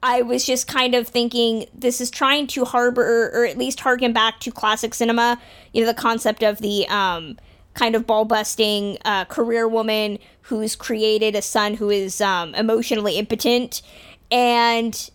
I 0.03 0.23
was 0.23 0.47
just 0.47 0.67
kind 0.67 0.95
of 0.95 1.09
thinking 1.09 1.67
this 1.75 2.01
is 2.01 2.11
trying 2.11 2.47
to 2.49 2.65
harbor 2.65 3.31
or 3.35 3.45
at 3.45 3.59
least 3.59 3.81
harken 3.81 4.13
back 4.13 4.41
to 4.41 4.51
classic 4.51 4.95
cinema. 4.95 5.41
You 5.73 5.83
know, 5.83 5.87
the 5.87 5.95
concept 5.95 6.43
of 6.43 6.59
the 6.59 6.89
um, 6.89 7.39
kind 7.75 7.95
of 7.95 8.07
ball 8.07 8.25
busting 8.25 8.99
uh, 9.05 9.27
career 9.27 9.69
woman 9.69 10.19
who's 10.43 10.75
created 10.75 11.37
a 11.37 11.43
son 11.43 11.75
who 11.75 11.91
is 11.91 12.21
um, 12.21 12.55
emotionally 12.55 13.19
impotent. 13.19 13.83
And 14.31 15.11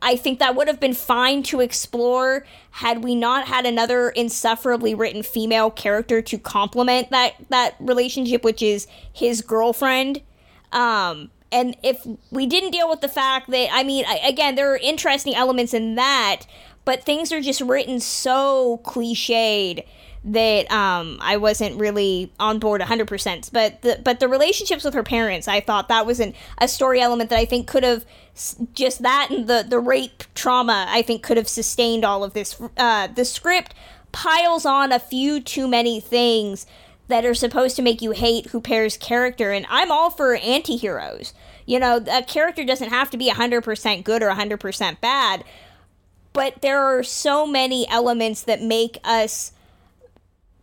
I 0.00 0.16
think 0.16 0.38
that 0.38 0.54
would 0.54 0.68
have 0.68 0.80
been 0.80 0.94
fine 0.94 1.42
to 1.44 1.60
explore 1.60 2.44
had 2.70 3.04
we 3.04 3.14
not 3.14 3.46
had 3.46 3.66
another 3.66 4.10
insufferably 4.10 4.94
written 4.94 5.22
female 5.22 5.70
character 5.70 6.22
to 6.22 6.38
complement 6.38 7.10
that 7.10 7.34
that 7.50 7.76
relationship, 7.80 8.44
which 8.44 8.62
is 8.62 8.86
his 9.12 9.42
girlfriend. 9.42 10.20
Um, 10.72 11.30
and 11.52 11.76
if 11.82 12.06
we 12.30 12.46
didn't 12.46 12.70
deal 12.70 12.88
with 12.88 13.00
the 13.00 13.08
fact 13.08 13.50
that, 13.50 13.68
I 13.70 13.84
mean, 13.84 14.04
again, 14.24 14.54
there 14.54 14.72
are 14.72 14.78
interesting 14.78 15.34
elements 15.34 15.74
in 15.74 15.94
that, 15.96 16.42
but 16.84 17.04
things 17.04 17.30
are 17.30 17.40
just 17.40 17.60
written 17.60 18.00
so 18.00 18.80
cliched 18.84 19.84
that 20.24 20.70
um, 20.70 21.18
I 21.20 21.36
wasn't 21.36 21.78
really 21.78 22.32
on 22.38 22.58
board 22.58 22.80
100%. 22.80 23.52
But 23.52 23.82
the, 23.82 24.00
but 24.02 24.20
the 24.20 24.28
relationships 24.28 24.84
with 24.84 24.94
her 24.94 25.02
parents, 25.02 25.48
I 25.48 25.60
thought 25.60 25.88
that 25.88 26.06
was 26.06 26.20
an, 26.20 26.34
a 26.58 26.68
story 26.68 27.00
element 27.00 27.30
that 27.30 27.38
I 27.38 27.44
think 27.44 27.66
could 27.66 27.82
have 27.82 28.04
just 28.72 29.02
that 29.02 29.28
and 29.30 29.46
the, 29.46 29.64
the 29.68 29.78
rape 29.78 30.24
trauma, 30.34 30.86
I 30.88 31.02
think 31.02 31.22
could 31.22 31.36
have 31.36 31.48
sustained 31.48 32.04
all 32.04 32.24
of 32.24 32.34
this. 32.34 32.60
Uh, 32.76 33.08
the 33.08 33.24
script 33.24 33.74
piles 34.12 34.64
on 34.64 34.92
a 34.92 34.98
few 34.98 35.40
too 35.40 35.66
many 35.66 35.98
things 35.98 36.66
that 37.08 37.24
are 37.24 37.34
supposed 37.34 37.76
to 37.76 37.82
make 37.82 38.00
you 38.00 38.12
hate 38.12 38.48
Huppert's 38.48 38.96
character, 38.96 39.52
and 39.52 39.66
I'm 39.68 39.90
all 39.90 40.10
for 40.10 40.34
anti 40.36 40.76
heroes. 40.76 41.34
You 41.66 41.78
know, 41.78 42.04
a 42.10 42.22
character 42.22 42.64
doesn't 42.64 42.90
have 42.90 43.10
to 43.10 43.16
be 43.16 43.30
100% 43.30 44.04
good 44.04 44.22
or 44.22 44.30
100% 44.30 45.00
bad, 45.00 45.44
but 46.32 46.62
there 46.62 46.82
are 46.82 47.02
so 47.02 47.46
many 47.46 47.88
elements 47.88 48.42
that 48.42 48.62
make 48.62 48.98
us 49.04 49.52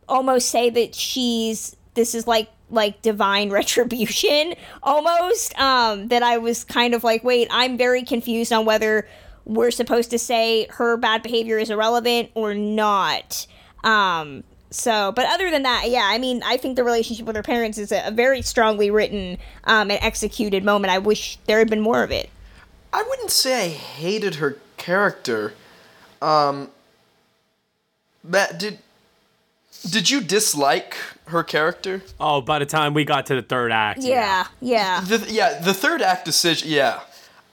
almost 0.08 0.50
say 0.50 0.70
that 0.70 0.96
she's 0.96 1.76
this 1.94 2.16
is 2.16 2.26
like 2.28 2.50
like 2.72 3.02
divine 3.02 3.50
retribution 3.52 4.56
almost 4.82 5.58
um 5.60 6.08
that 6.08 6.24
i 6.24 6.38
was 6.38 6.64
kind 6.64 6.94
of 6.94 7.04
like 7.04 7.24
wait 7.24 7.48
i'm 7.52 7.78
very 7.78 8.04
confused 8.04 8.52
on 8.52 8.66
whether 8.66 9.08
we're 9.46 9.72
supposed 9.72 10.10
to 10.10 10.20
say 10.20 10.68
her 10.72 10.98
bad 10.98 11.22
behavior 11.22 11.58
is 11.58 11.70
irrelevant 11.70 12.30
or 12.34 12.54
not 12.56 13.46
um 13.84 14.44
so 14.72 15.12
but 15.12 15.26
other 15.26 15.50
than 15.50 15.64
that 15.64 15.90
yeah 15.90 16.06
i 16.06 16.18
mean 16.18 16.42
i 16.46 16.58
think 16.58 16.76
the 16.76 16.84
relationship 16.84 17.26
with 17.26 17.36
her 17.36 17.44
parents 17.44 17.78
is 17.78 17.92
a, 17.92 18.08
a 18.08 18.12
very 18.12 18.42
strongly 18.42 18.92
written 18.92 19.38
um 19.64 19.90
and 19.90 20.00
executed 20.04 20.64
moment 20.64 20.92
i 20.92 20.98
wish 20.98 21.38
there 21.48 21.60
had 21.60 21.70
been 21.70 21.82
more 21.82 22.04
of 22.04 22.12
it 22.12 22.30
i 22.94 23.04
wouldn't 23.04 23.32
say 23.32 23.66
i 23.66 23.70
hated 23.70 24.36
her 24.36 24.58
character 24.78 25.54
um 26.22 26.70
Matt, 28.24 28.60
did 28.60 28.80
did 29.90 30.10
you 30.10 30.22
dislike 30.22 30.96
her 31.28 31.44
character? 31.44 32.04
Oh, 32.20 32.42
by 32.42 32.60
the 32.60 32.66
time 32.66 32.94
we 32.94 33.06
got 33.06 33.26
to 33.28 33.36
the 33.36 33.42
third 33.42 33.72
act. 33.72 34.02
Yeah, 34.02 34.48
yeah. 34.62 35.02
The, 35.02 35.26
yeah, 35.30 35.60
the 35.60 35.74
third 35.74 36.02
act 36.02 36.26
decision. 36.26 36.70
Yeah, 36.70 37.00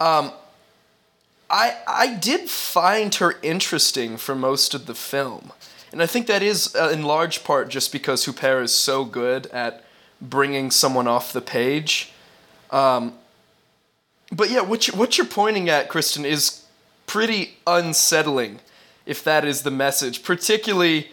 um, 0.00 0.32
I 1.48 1.76
I 1.86 2.14
did 2.14 2.50
find 2.50 3.14
her 3.16 3.36
interesting 3.42 4.16
for 4.16 4.34
most 4.34 4.74
of 4.74 4.86
the 4.86 4.94
film, 4.94 5.52
and 5.96 6.02
I 6.02 6.06
think 6.06 6.26
that 6.26 6.42
is 6.42 6.76
uh, 6.76 6.90
in 6.92 7.04
large 7.04 7.42
part 7.42 7.70
just 7.70 7.90
because 7.90 8.26
Huppert 8.26 8.64
is 8.64 8.74
so 8.74 9.06
good 9.06 9.46
at 9.46 9.82
bringing 10.20 10.70
someone 10.70 11.08
off 11.08 11.32
the 11.32 11.40
page. 11.40 12.12
Um, 12.70 13.14
but 14.30 14.50
yeah, 14.50 14.60
what 14.60 14.86
you, 14.86 14.92
what 14.92 15.16
you're 15.16 15.26
pointing 15.26 15.70
at, 15.70 15.88
Kristen, 15.88 16.26
is 16.26 16.66
pretty 17.06 17.54
unsettling, 17.66 18.58
if 19.06 19.24
that 19.24 19.46
is 19.46 19.62
the 19.62 19.70
message, 19.70 20.22
particularly 20.22 21.08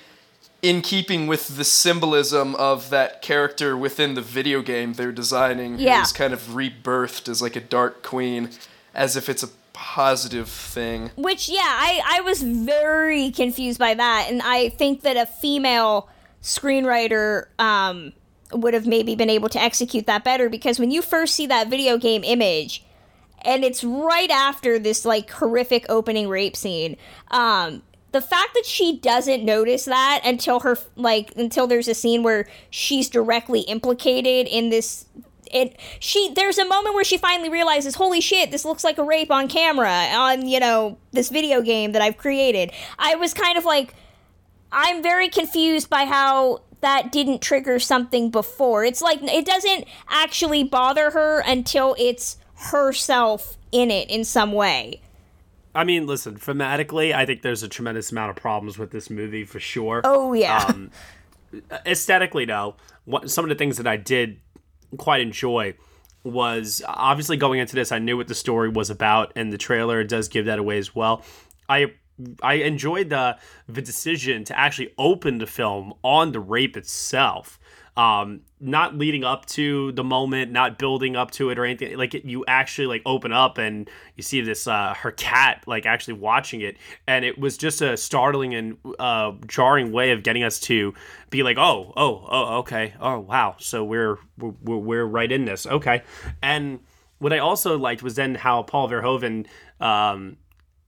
in 0.61 0.81
keeping 0.81 1.27
with 1.27 1.55
the 1.55 1.63
symbolism 1.63 2.53
of 2.55 2.89
that 2.89 3.21
character 3.21 3.77
within 3.77 4.15
the 4.15 4.21
video 4.21 4.61
game 4.61 4.93
they're 4.93 5.13
designing 5.13 5.79
yeah. 5.79 6.01
is 6.01 6.11
kind 6.11 6.33
of 6.33 6.41
rebirthed 6.49 7.29
as 7.29 7.41
like 7.41 7.55
a 7.55 7.61
dark 7.61 8.03
queen 8.03 8.49
as 8.93 9.15
if 9.15 9.29
it's 9.29 9.43
a 9.43 9.49
positive 9.83 10.47
thing. 10.47 11.11
Which 11.17 11.49
yeah 11.49 11.59
i 11.59 12.01
i 12.17 12.21
was 12.21 12.41
very 12.41 13.29
confused 13.31 13.77
by 13.77 13.93
that 13.93 14.27
and 14.29 14.41
i 14.41 14.69
think 14.69 15.01
that 15.01 15.17
a 15.17 15.25
female 15.25 16.07
screenwriter 16.41 17.47
um 17.59 18.13
would 18.53 18.73
have 18.73 18.87
maybe 18.87 19.13
been 19.15 19.29
able 19.29 19.49
to 19.49 19.61
execute 19.61 20.05
that 20.05 20.23
better 20.23 20.49
because 20.49 20.79
when 20.79 20.89
you 20.89 21.01
first 21.01 21.35
see 21.35 21.45
that 21.47 21.67
video 21.67 21.97
game 21.97 22.23
image 22.23 22.83
and 23.41 23.65
it's 23.65 23.83
right 23.83 24.31
after 24.31 24.79
this 24.79 25.03
like 25.03 25.29
horrific 25.31 25.85
opening 25.89 26.29
rape 26.29 26.55
scene 26.55 26.95
um 27.31 27.83
the 28.13 28.21
fact 28.21 28.53
that 28.53 28.65
she 28.65 28.97
doesn't 28.97 29.43
notice 29.43 29.83
that 29.85 30.21
until 30.23 30.61
her 30.61 30.77
like 30.95 31.33
until 31.35 31.67
there's 31.67 31.89
a 31.89 31.93
scene 31.93 32.23
where 32.23 32.47
she's 32.69 33.09
directly 33.09 33.61
implicated 33.61 34.47
in 34.47 34.69
this 34.69 35.05
it 35.53 35.79
she 35.99 36.33
there's 36.33 36.57
a 36.57 36.65
moment 36.65 36.95
where 36.95 37.03
she 37.03 37.17
finally 37.17 37.49
realizes 37.49 37.95
holy 37.95 38.21
shit 38.21 38.51
this 38.51 38.65
looks 38.65 38.83
like 38.83 38.97
a 38.97 39.03
rape 39.03 39.31
on 39.31 39.47
camera 39.47 40.07
on 40.13 40.47
you 40.47 40.59
know 40.59 40.97
this 41.11 41.29
video 41.29 41.61
game 41.61 41.91
that 41.91 42.01
I've 42.01 42.17
created 42.17 42.71
I 42.97 43.15
was 43.15 43.33
kind 43.33 43.57
of 43.57 43.65
like 43.65 43.93
I'm 44.71 45.03
very 45.03 45.29
confused 45.29 45.89
by 45.89 46.05
how 46.05 46.61
that 46.81 47.11
didn't 47.11 47.41
trigger 47.41 47.79
something 47.79 48.29
before 48.29 48.83
it's 48.83 49.01
like 49.01 49.21
it 49.21 49.45
doesn't 49.45 49.85
actually 50.09 50.63
bother 50.63 51.11
her 51.11 51.39
until 51.41 51.95
it's 51.97 52.37
herself 52.55 53.57
in 53.71 53.91
it 53.91 54.09
in 54.09 54.23
some 54.23 54.51
way 54.51 55.01
I 55.75 55.83
mean, 55.85 56.05
listen, 56.05 56.35
thematically, 56.35 57.15
I 57.15 57.25
think 57.25 57.41
there's 57.41 57.63
a 57.63 57.67
tremendous 57.67 58.11
amount 58.11 58.29
of 58.29 58.35
problems 58.35 58.77
with 58.77 58.91
this 58.91 59.09
movie 59.09 59.43
for 59.43 59.59
sure. 59.59 60.01
Oh 60.03 60.33
yeah. 60.33 60.65
Um, 60.67 60.91
aesthetically, 61.85 62.45
though, 62.45 62.75
what, 63.05 63.29
some 63.29 63.45
of 63.45 63.49
the 63.49 63.55
things 63.55 63.77
that 63.77 63.87
I 63.87 63.97
did 63.97 64.39
quite 64.97 65.21
enjoy 65.21 65.75
was 66.23 66.81
obviously 66.87 67.37
going 67.37 67.59
into 67.59 67.75
this, 67.75 67.91
I 67.91 67.99
knew 67.99 68.15
what 68.17 68.27
the 68.27 68.35
story 68.35 68.69
was 68.69 68.89
about, 68.89 69.33
and 69.35 69.51
the 69.51 69.57
trailer 69.57 70.03
does 70.03 70.29
give 70.29 70.45
that 70.45 70.59
away 70.59 70.77
as 70.77 70.95
well. 70.95 71.23
I 71.67 71.93
I 72.41 72.55
enjoyed 72.55 73.09
the 73.09 73.37
the 73.67 73.81
decision 73.81 74.43
to 74.45 74.57
actually 74.57 74.93
open 74.97 75.39
the 75.39 75.47
film 75.47 75.93
on 76.03 76.31
the 76.31 76.39
rape 76.39 76.77
itself. 76.77 77.59
Um, 77.95 78.41
not 78.59 78.97
leading 78.97 79.23
up 79.23 79.45
to 79.47 79.91
the 79.91 80.03
moment, 80.03 80.51
not 80.51 80.79
building 80.79 81.15
up 81.15 81.29
to 81.31 81.51
it 81.51 81.59
or 81.59 81.65
anything. 81.65 81.95
Like 81.95 82.13
you 82.13 82.43
actually 82.47 82.87
like 82.87 83.03
open 83.05 83.31
up 83.31 83.59
and 83.59 83.87
you 84.15 84.23
see 84.23 84.41
this 84.41 84.65
uh, 84.65 84.95
her 84.95 85.11
cat 85.11 85.63
like 85.67 85.85
actually 85.85 86.15
watching 86.15 86.61
it, 86.61 86.77
and 87.07 87.23
it 87.23 87.37
was 87.37 87.55
just 87.55 87.81
a 87.81 87.95
startling 87.95 88.55
and 88.55 88.77
uh, 88.97 89.33
jarring 89.45 89.91
way 89.91 90.11
of 90.11 90.23
getting 90.23 90.43
us 90.43 90.59
to 90.61 90.93
be 91.29 91.43
like, 91.43 91.57
oh, 91.59 91.93
oh, 91.95 92.25
oh, 92.27 92.57
okay, 92.59 92.95
oh 92.99 93.19
wow, 93.19 93.55
so 93.59 93.83
we're 93.83 94.17
we're, 94.39 94.77
we're 94.77 95.05
right 95.05 95.31
in 95.31 95.45
this, 95.45 95.67
okay. 95.67 96.01
And 96.41 96.79
what 97.19 97.31
I 97.31 97.39
also 97.39 97.77
liked 97.77 98.01
was 98.01 98.15
then 98.15 98.33
how 98.35 98.63
Paul 98.63 98.89
Verhoeven. 98.89 99.45
Um, 99.79 100.37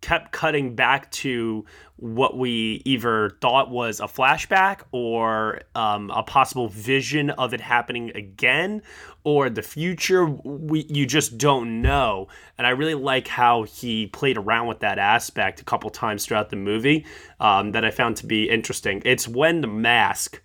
kept 0.06 0.32
cutting 0.32 0.76
back 0.76 1.10
to 1.10 1.66
what 1.96 2.38
we 2.38 2.80
either 2.86 3.32
thought 3.42 3.72
was 3.72 4.00
a 4.00 4.04
flashback 4.04 4.82
or 4.92 5.62
um, 5.74 6.12
a 6.12 6.22
possible 6.22 6.68
vision 6.68 7.32
of 7.32 7.56
it 7.56 7.62
happening 7.62 8.12
again 8.14 8.84
or 9.24 9.50
the 9.50 9.64
future. 9.64 10.28
We 10.28 10.86
you 10.90 11.08
just 11.08 11.40
don't 11.40 11.82
know. 11.82 12.28
And 12.60 12.68
i 12.68 12.70
really 12.70 12.94
like 12.94 13.28
how 13.28 13.64
he 13.64 14.06
played 14.06 14.38
around 14.38 14.68
with 14.68 14.82
that 14.82 15.00
aspect 15.00 15.60
a 15.60 15.64
couple 15.64 15.90
times 15.90 16.24
throughout 16.24 16.52
the 16.52 16.56
movie 16.56 17.04
um, 17.40 17.72
that 17.72 17.84
i 17.84 17.90
found 17.90 18.16
to 18.18 18.28
be 18.28 18.48
interesting. 18.48 19.02
It's 19.06 19.28
when 19.28 19.62
the 19.62 19.68
mask 19.68 20.40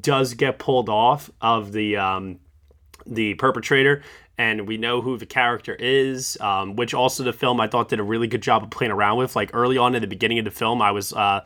does 0.00 0.32
get 0.32 0.58
pulled 0.58 0.88
off 0.88 1.30
of 1.42 1.72
the 1.72 1.98
um, 1.98 2.38
the 3.06 3.34
perpetrator 3.34 4.02
and 4.38 4.66
we 4.66 4.76
know 4.76 5.00
who 5.00 5.18
the 5.18 5.26
character 5.26 5.74
is, 5.74 6.38
um, 6.40 6.76
which 6.76 6.94
also 6.94 7.22
the 7.22 7.32
film 7.32 7.60
I 7.60 7.68
thought 7.68 7.88
did 7.88 8.00
a 8.00 8.04
really 8.04 8.26
good 8.26 8.42
job 8.42 8.62
of 8.62 8.70
playing 8.70 8.92
around 8.92 9.18
with. 9.18 9.36
Like 9.36 9.50
early 9.52 9.76
on 9.78 9.94
in 9.94 10.00
the 10.00 10.06
beginning 10.08 10.38
of 10.38 10.44
the 10.44 10.50
film, 10.50 10.80
I 10.80 10.90
was 10.90 11.12
uh, 11.12 11.44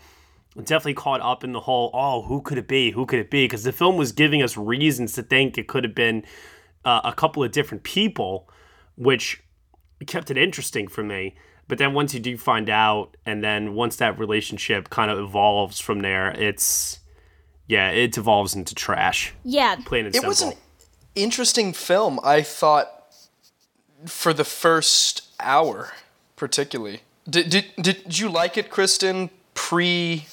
definitely 0.57 0.95
caught 0.95 1.21
up 1.21 1.45
in 1.45 1.53
the 1.53 1.61
whole, 1.61 1.91
oh, 1.93 2.23
who 2.23 2.41
could 2.41 2.59
it 2.59 2.69
be? 2.69 2.93
Who 2.93 3.05
could 3.07 3.19
it 3.19 3.31
be? 3.31 3.45
Because 3.45 3.65
the 3.65 3.73
film 3.73 3.97
was 3.97 4.13
giving 4.13 4.43
us 4.43 4.57
reasons 4.57 5.13
to 5.15 5.23
think 5.23 5.59
it 5.59 5.67
could 5.69 5.85
have 5.85 5.95
been 5.95 6.25
uh, 6.85 7.01
a 7.05 7.13
couple 7.13 7.43
of 7.43 7.51
different 7.53 7.83
people, 7.83 8.49
which 8.97 9.43
kept 10.07 10.31
it 10.31 10.39
interesting 10.39 10.87
for 10.87 11.03
me. 11.03 11.37
But 11.69 11.79
then 11.79 11.95
once 11.95 12.15
you 12.15 12.21
do 12.21 12.39
find 12.39 12.71
out, 12.71 13.17
and 13.27 13.43
then 13.43 13.75
once 13.75 13.97
that 13.97 14.19
relationship 14.21 14.89
kind 14.89 15.11
of 15.11 15.19
evolves 15.19 15.81
from 15.81 15.99
there, 16.01 16.31
it's 16.31 17.01
yeah, 17.67 17.91
it 17.91 18.13
devolves 18.13 18.55
into 18.55 18.73
trash. 18.77 19.35
Yeah, 19.43 19.75
plain 19.85 20.07
and 20.07 20.15
It 20.15 20.21
simple. 20.21 20.29
was 20.29 20.43
an 20.43 20.53
interesting 21.17 21.73
film. 21.73 22.21
I 22.23 22.43
thought 22.43 22.93
for 24.07 24.33
the 24.33 24.45
first 24.45 25.29
hour, 25.41 25.93
particularly. 26.37 27.01
Did 27.29 27.51
did 27.51 27.65
did 27.81 28.19
you 28.19 28.29
like 28.29 28.57
it, 28.57 28.71
Kristen? 28.71 29.31
Pre 29.55 30.27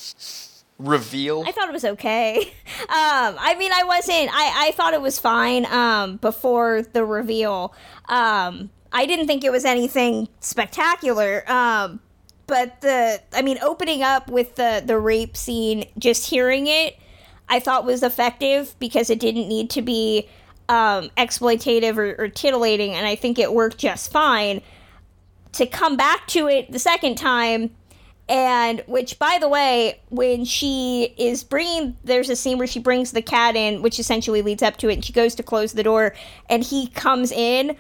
reveal. 0.78 1.44
I 1.48 1.52
thought 1.52 1.70
it 1.70 1.74
was 1.74 1.86
okay. 1.86 2.54
Um, 2.84 3.38
I 3.40 3.56
mean, 3.58 3.72
I 3.74 3.84
wasn't. 3.86 4.30
I 4.32 4.68
I 4.68 4.72
thought 4.74 4.94
it 4.94 5.02
was 5.02 5.18
fine. 5.18 5.66
Um, 5.68 6.18
before 6.18 6.82
the 6.82 7.06
reveal. 7.06 7.74
Um, 8.10 8.70
I 8.92 9.06
didn't 9.06 9.25
think 9.25 9.44
it 9.44 9.52
was 9.52 9.66
anything 9.66 10.28
spectacular. 10.42 11.50
Um, 11.50 12.02
but 12.46 12.82
the 12.82 13.22
I 13.32 13.42
mean, 13.42 13.58
opening 13.63 14.04
up 14.04 14.30
with 14.30 14.56
the 14.56 14.84
the 14.86 15.00
rape 15.00 15.38
scene, 15.38 15.86
just 15.98 16.30
hearing 16.30 16.68
it, 16.68 17.00
I 17.50 17.60
thought 17.60 17.86
was 17.86 18.04
effective 18.04 18.75
because 18.80 19.10
it 19.10 19.20
didn't 19.20 19.48
need 19.48 19.70
to 19.72 19.82
be 19.82 20.28
um, 20.70 21.10
exploitative 21.17 21.98
or, 21.98 22.15
or 22.24 22.27
titillating, 22.27 22.93
and 22.93 23.05
I 23.05 23.15
think 23.15 23.39
it 23.39 23.53
worked 23.53 23.77
just 23.77 24.12
fine. 24.12 24.62
To 25.53 25.65
come 25.67 25.98
back 25.98 26.25
to 26.29 26.48
it 26.48 26.72
the 26.72 26.79
second 26.79 27.15
time, 27.15 27.70
and 28.29 28.82
which 28.88 29.20
by 29.20 29.38
the 29.39 29.50
way 29.50 30.00
when 30.10 30.46
she 30.46 31.13
is 31.17 31.43
bringing 31.43 31.97
there's 32.04 32.30
a 32.30 32.36
scene 32.36 32.58
where 32.58 32.67
she 32.67 32.80
brings 32.80 33.12
the 33.12 33.21
cat 33.21 33.56
in 33.56 33.82
which 33.82 33.99
essentially 33.99 34.41
leads 34.41 34.63
up 34.63 34.78
to 34.78 34.89
it 34.89 34.93
and 34.93 35.04
she 35.06 35.12
goes 35.12 35.36
to 35.36 35.43
close 35.43 35.73
the 35.73 35.84
door 35.84 36.15
and 36.49 36.63
he 36.63 36.88
comes 36.88 37.32
in 37.34 37.76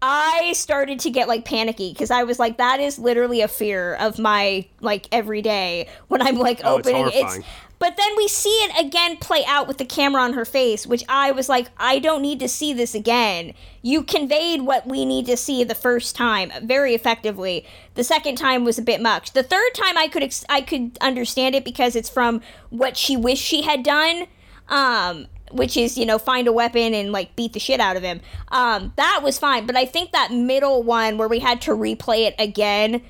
i 0.00 0.52
started 0.54 1.00
to 1.00 1.10
get 1.10 1.26
like 1.26 1.44
panicky 1.44 1.92
because 1.92 2.12
i 2.12 2.22
was 2.22 2.38
like 2.38 2.58
that 2.58 2.78
is 2.78 2.98
literally 2.98 3.40
a 3.40 3.48
fear 3.48 3.94
of 3.96 4.20
my 4.20 4.64
like 4.80 5.08
everyday 5.10 5.88
when 6.06 6.22
i'm 6.22 6.36
like 6.36 6.60
Oh, 6.62 6.76
it's 6.76 6.86
opening 6.86 7.10
horrifying. 7.10 7.44
But 7.78 7.96
then 7.96 8.16
we 8.16 8.28
see 8.28 8.50
it 8.50 8.86
again 8.86 9.16
play 9.16 9.44
out 9.46 9.68
with 9.68 9.78
the 9.78 9.84
camera 9.84 10.22
on 10.22 10.32
her 10.32 10.44
face, 10.44 10.86
which 10.86 11.04
I 11.08 11.30
was 11.30 11.48
like, 11.48 11.68
I 11.78 11.98
don't 11.98 12.22
need 12.22 12.40
to 12.40 12.48
see 12.48 12.72
this 12.72 12.94
again. 12.94 13.54
You 13.82 14.02
conveyed 14.02 14.62
what 14.62 14.86
we 14.86 15.04
need 15.04 15.26
to 15.26 15.36
see 15.36 15.62
the 15.64 15.74
first 15.74 16.16
time 16.16 16.50
very 16.62 16.94
effectively. 16.94 17.64
The 17.94 18.04
second 18.04 18.36
time 18.36 18.64
was 18.64 18.78
a 18.78 18.82
bit 18.82 19.00
much. 19.00 19.32
The 19.32 19.42
third 19.42 19.74
time 19.74 19.96
I 19.96 20.08
could 20.08 20.22
ex- 20.22 20.44
I 20.48 20.60
could 20.60 20.98
understand 21.00 21.54
it 21.54 21.64
because 21.64 21.94
it's 21.94 22.08
from 22.10 22.40
what 22.70 22.96
she 22.96 23.16
wished 23.16 23.44
she 23.44 23.62
had 23.62 23.82
done. 23.82 24.26
Um 24.68 25.26
which 25.50 25.78
is, 25.78 25.96
you 25.96 26.04
know, 26.04 26.18
find 26.18 26.46
a 26.46 26.52
weapon 26.52 26.92
and 26.92 27.10
like 27.10 27.34
beat 27.34 27.54
the 27.54 27.58
shit 27.58 27.80
out 27.80 27.96
of 27.96 28.02
him. 28.02 28.20
Um, 28.48 28.92
that 28.96 29.20
was 29.22 29.38
fine, 29.38 29.66
but 29.66 29.76
I 29.76 29.86
think 29.86 30.12
that 30.12 30.30
middle 30.30 30.82
one 30.82 31.16
where 31.16 31.26
we 31.26 31.38
had 31.38 31.62
to 31.62 31.70
replay 31.70 32.26
it 32.26 32.34
again 32.38 33.02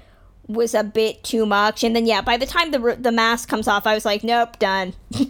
was 0.49 0.75
a 0.75 0.83
bit 0.83 1.23
too 1.23 1.47
much. 1.47 1.85
And 1.85 1.95
then 1.95 2.07
yeah, 2.07 2.21
by 2.23 2.37
the 2.37 2.47
time 2.47 2.71
the 2.71 2.97
the 2.99 3.13
mask 3.13 3.49
comes 3.49 3.69
off, 3.69 3.87
I 3.87 3.95
was 3.95 4.05
like, 4.05 4.25
nope, 4.25 4.59
done. 4.59 4.95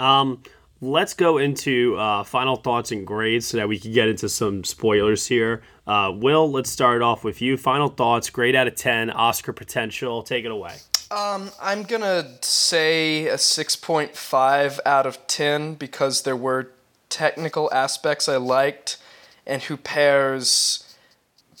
Um, 0.00 0.42
let's 0.80 1.12
go 1.12 1.38
into 1.38 1.96
uh, 1.96 2.24
final 2.24 2.56
thoughts 2.56 2.90
and 2.90 3.06
grades 3.06 3.46
so 3.46 3.58
that 3.58 3.68
we 3.68 3.78
can 3.78 3.92
get 3.92 4.08
into 4.08 4.28
some 4.28 4.64
spoilers 4.64 5.26
here. 5.26 5.62
Uh, 5.86 6.10
Will, 6.14 6.50
let's 6.50 6.70
start 6.70 7.02
off 7.02 7.22
with 7.22 7.42
you. 7.42 7.56
Final 7.56 7.88
thoughts, 7.88 8.30
grade 8.30 8.56
out 8.56 8.66
of 8.66 8.74
10, 8.74 9.10
Oscar 9.10 9.52
potential. 9.52 10.22
Take 10.22 10.44
it 10.46 10.50
away. 10.50 10.76
Um, 11.10 11.50
I'm 11.60 11.82
gonna 11.82 12.38
say 12.40 13.26
a 13.26 13.34
6.5 13.34 14.78
out 14.86 15.06
of 15.06 15.26
10 15.26 15.74
because 15.74 16.22
there 16.22 16.36
were 16.36 16.70
technical 17.08 17.68
aspects 17.72 18.28
I 18.28 18.36
liked, 18.36 18.96
and 19.44 19.60
Huppert's 19.62 20.89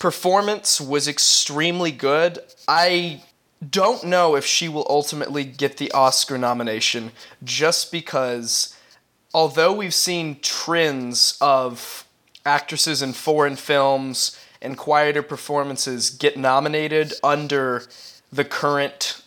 performance 0.00 0.80
was 0.80 1.06
extremely 1.06 1.92
good. 1.92 2.40
I 2.66 3.22
don't 3.68 4.02
know 4.02 4.34
if 4.34 4.44
she 4.44 4.68
will 4.68 4.86
ultimately 4.88 5.44
get 5.44 5.76
the 5.76 5.92
Oscar 5.92 6.38
nomination 6.38 7.12
just 7.44 7.92
because 7.92 8.74
although 9.32 9.72
we've 9.72 9.94
seen 9.94 10.40
trends 10.40 11.36
of 11.40 12.06
actresses 12.46 13.02
in 13.02 13.12
foreign 13.12 13.54
films 13.54 14.40
and 14.62 14.78
quieter 14.78 15.22
performances 15.22 16.08
get 16.08 16.38
nominated 16.38 17.12
under 17.22 17.82
the 18.32 18.44
current 18.44 19.22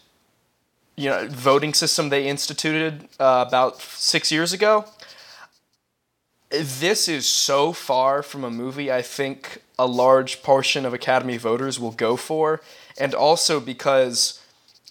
you 0.96 1.10
know 1.10 1.28
voting 1.28 1.74
system 1.74 2.10
they 2.10 2.28
instituted 2.28 3.08
uh, 3.20 3.46
about 3.48 3.80
six 3.80 4.32
years 4.32 4.52
ago 4.52 4.86
this 6.54 7.08
is 7.08 7.26
so 7.26 7.74
far 7.74 8.22
from 8.22 8.44
a 8.44 8.52
movie 8.52 8.92
I 8.92 9.02
think 9.02 9.62
a 9.80 9.88
large 9.88 10.44
portion 10.44 10.86
of 10.86 10.94
Academy 10.94 11.38
voters 11.38 11.80
will 11.80 11.92
go 11.92 12.16
for, 12.16 12.62
and 12.98 13.14
also 13.16 13.60
because 13.60 14.40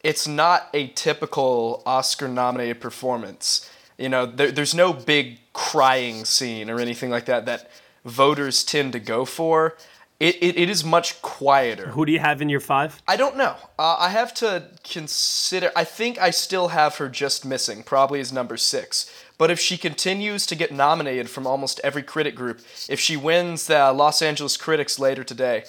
it's 0.03 0.27
not 0.27 0.69
a 0.75 0.89
typical 0.89 1.83
Oscar 1.87 2.27
nominated 2.27 2.81
performance. 2.81 3.71
You 3.97 4.09
know, 4.09 4.27
there, 4.27 4.51
there's 4.51 4.75
no 4.75 4.93
big 4.93 5.39
crying 5.53 6.25
scene 6.25 6.69
or 6.69 6.81
anything 6.81 7.11
like 7.11 7.27
that 7.27 7.47
that 7.47 7.71
voters 8.05 8.65
tend 8.65 8.93
to 8.95 9.01
go 9.01 9.25
for. 9.25 9.77
It, 10.23 10.37
it, 10.37 10.57
it 10.57 10.71
is 10.71 10.85
much 10.85 11.21
quieter. 11.21 11.89
Who 11.89 12.07
do 12.07 12.13
you 12.13 12.21
have 12.21 12.41
in 12.41 12.49
your 12.49 12.61
five? 12.61 13.03
I 13.09 13.17
don't 13.17 13.37
know. 13.37 13.57
Uh, 13.77 13.97
I 13.99 14.11
have 14.11 14.33
to 14.35 14.69
consider. 14.85 15.73
I 15.75 15.83
think 15.83 16.17
I 16.17 16.31
still 16.31 16.69
have 16.69 16.99
her 16.99 17.09
just 17.09 17.45
missing, 17.45 17.83
probably 17.83 18.21
as 18.21 18.33
number 18.33 18.57
six. 18.57 19.13
But 19.37 19.51
if 19.51 19.59
she 19.59 19.77
continues 19.77 20.47
to 20.47 20.55
get 20.55 20.71
nominated 20.71 21.29
from 21.29 21.45
almost 21.45 21.81
every 21.83 22.05
critic 22.05 22.37
group, 22.37 22.61
if 22.89 23.01
she 23.01 23.17
wins 23.17 23.67
the 23.67 23.93
Los 23.93 24.23
Angeles 24.23 24.57
Critics 24.57 24.97
later 25.01 25.25
today, 25.25 25.65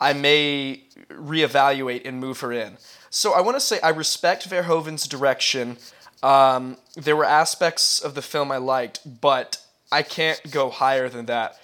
I 0.00 0.12
may 0.12 0.84
reevaluate 1.10 2.06
and 2.06 2.20
move 2.20 2.38
her 2.40 2.52
in. 2.52 2.76
So 3.10 3.32
I 3.32 3.40
want 3.40 3.56
to 3.56 3.60
say 3.60 3.80
I 3.80 3.88
respect 3.88 4.48
Verhoeven's 4.48 5.08
direction. 5.08 5.78
Um, 6.22 6.76
there 6.94 7.16
were 7.16 7.24
aspects 7.24 7.98
of 7.98 8.14
the 8.14 8.22
film 8.22 8.52
I 8.52 8.58
liked, 8.58 9.20
but 9.20 9.60
I 9.90 10.02
can't 10.02 10.40
go 10.52 10.70
higher 10.70 11.08
than 11.08 11.26
that 11.26 11.58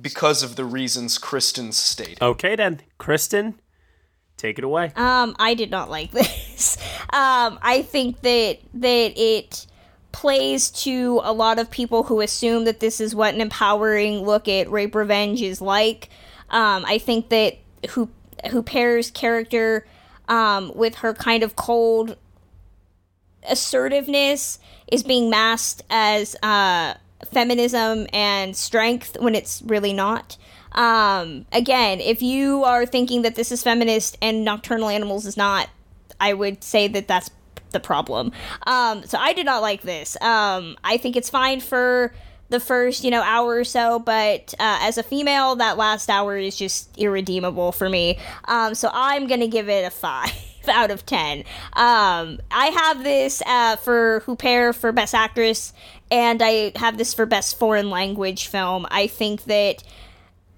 because 0.00 0.42
of 0.42 0.56
the 0.56 0.64
reasons 0.64 1.18
Kristen 1.18 1.72
stated. 1.72 2.22
Okay, 2.22 2.56
then. 2.56 2.80
Kristen, 2.98 3.60
take 4.36 4.58
it 4.58 4.64
away. 4.64 4.92
Um, 4.96 5.36
I 5.38 5.54
did 5.54 5.70
not 5.70 5.90
like 5.90 6.10
this. 6.12 6.76
Um, 7.12 7.58
I 7.62 7.82
think 7.82 8.20
that 8.22 8.58
that 8.74 9.12
it 9.16 9.66
plays 10.12 10.70
to 10.70 11.20
a 11.22 11.32
lot 11.32 11.58
of 11.58 11.70
people 11.70 12.04
who 12.04 12.20
assume 12.20 12.64
that 12.64 12.80
this 12.80 13.00
is 13.00 13.14
what 13.14 13.34
an 13.34 13.40
empowering 13.40 14.22
look 14.24 14.48
at 14.48 14.70
rape 14.70 14.94
revenge 14.94 15.42
is 15.42 15.60
like. 15.60 16.08
Um, 16.50 16.84
I 16.86 16.98
think 16.98 17.28
that 17.28 17.58
who 17.90 18.08
Huppert's 18.44 19.10
character 19.10 19.86
um, 20.28 20.72
with 20.74 20.96
her 20.96 21.14
kind 21.14 21.42
of 21.42 21.56
cold 21.56 22.16
assertiveness 23.48 24.58
is 24.90 25.02
being 25.02 25.30
masked 25.30 25.82
as 25.90 26.36
uh, 26.42 26.94
feminism 27.26 28.06
and 28.12 28.56
strength 28.56 29.16
when 29.20 29.34
it's 29.34 29.62
really 29.62 29.92
not. 29.92 30.36
Um, 30.72 31.46
again, 31.52 32.00
if 32.00 32.22
you 32.22 32.64
are 32.64 32.86
thinking 32.86 33.22
that 33.22 33.34
this 33.34 33.50
is 33.50 33.62
feminist 33.62 34.16
and 34.22 34.44
Nocturnal 34.44 34.88
Animals 34.88 35.26
is 35.26 35.36
not, 35.36 35.68
I 36.20 36.34
would 36.34 36.62
say 36.62 36.88
that 36.88 37.08
that's 37.08 37.30
the 37.70 37.80
problem. 37.80 38.32
Um, 38.66 39.04
so 39.04 39.18
I 39.18 39.32
did 39.32 39.46
not 39.46 39.62
like 39.62 39.82
this. 39.82 40.20
Um, 40.20 40.76
I 40.84 40.96
think 40.96 41.16
it's 41.16 41.30
fine 41.30 41.60
for 41.60 42.12
the 42.48 42.60
first, 42.60 43.04
you 43.04 43.10
know, 43.10 43.22
hour 43.22 43.56
or 43.56 43.64
so, 43.64 43.98
but 43.98 44.54
uh, 44.58 44.78
as 44.80 44.96
a 44.96 45.02
female, 45.02 45.56
that 45.56 45.76
last 45.76 46.08
hour 46.08 46.36
is 46.36 46.56
just 46.56 46.96
irredeemable 46.96 47.72
for 47.72 47.88
me. 47.88 48.18
Um, 48.46 48.74
so 48.74 48.90
I'm 48.92 49.26
gonna 49.26 49.48
give 49.48 49.68
it 49.68 49.84
a 49.84 49.90
five. 49.90 50.32
out 50.68 50.90
of 50.90 51.06
10. 51.06 51.38
Um, 51.74 52.40
I 52.50 52.66
have 52.74 53.04
this 53.04 53.42
uh, 53.46 53.76
for 53.76 54.22
Huppert 54.26 54.74
for 54.74 54.92
Best 54.92 55.14
Actress, 55.14 55.72
and 56.10 56.42
I 56.42 56.72
have 56.76 56.98
this 56.98 57.14
for 57.14 57.26
Best 57.26 57.58
Foreign 57.58 57.90
Language 57.90 58.46
Film. 58.46 58.86
I 58.90 59.06
think 59.06 59.44
that 59.44 59.82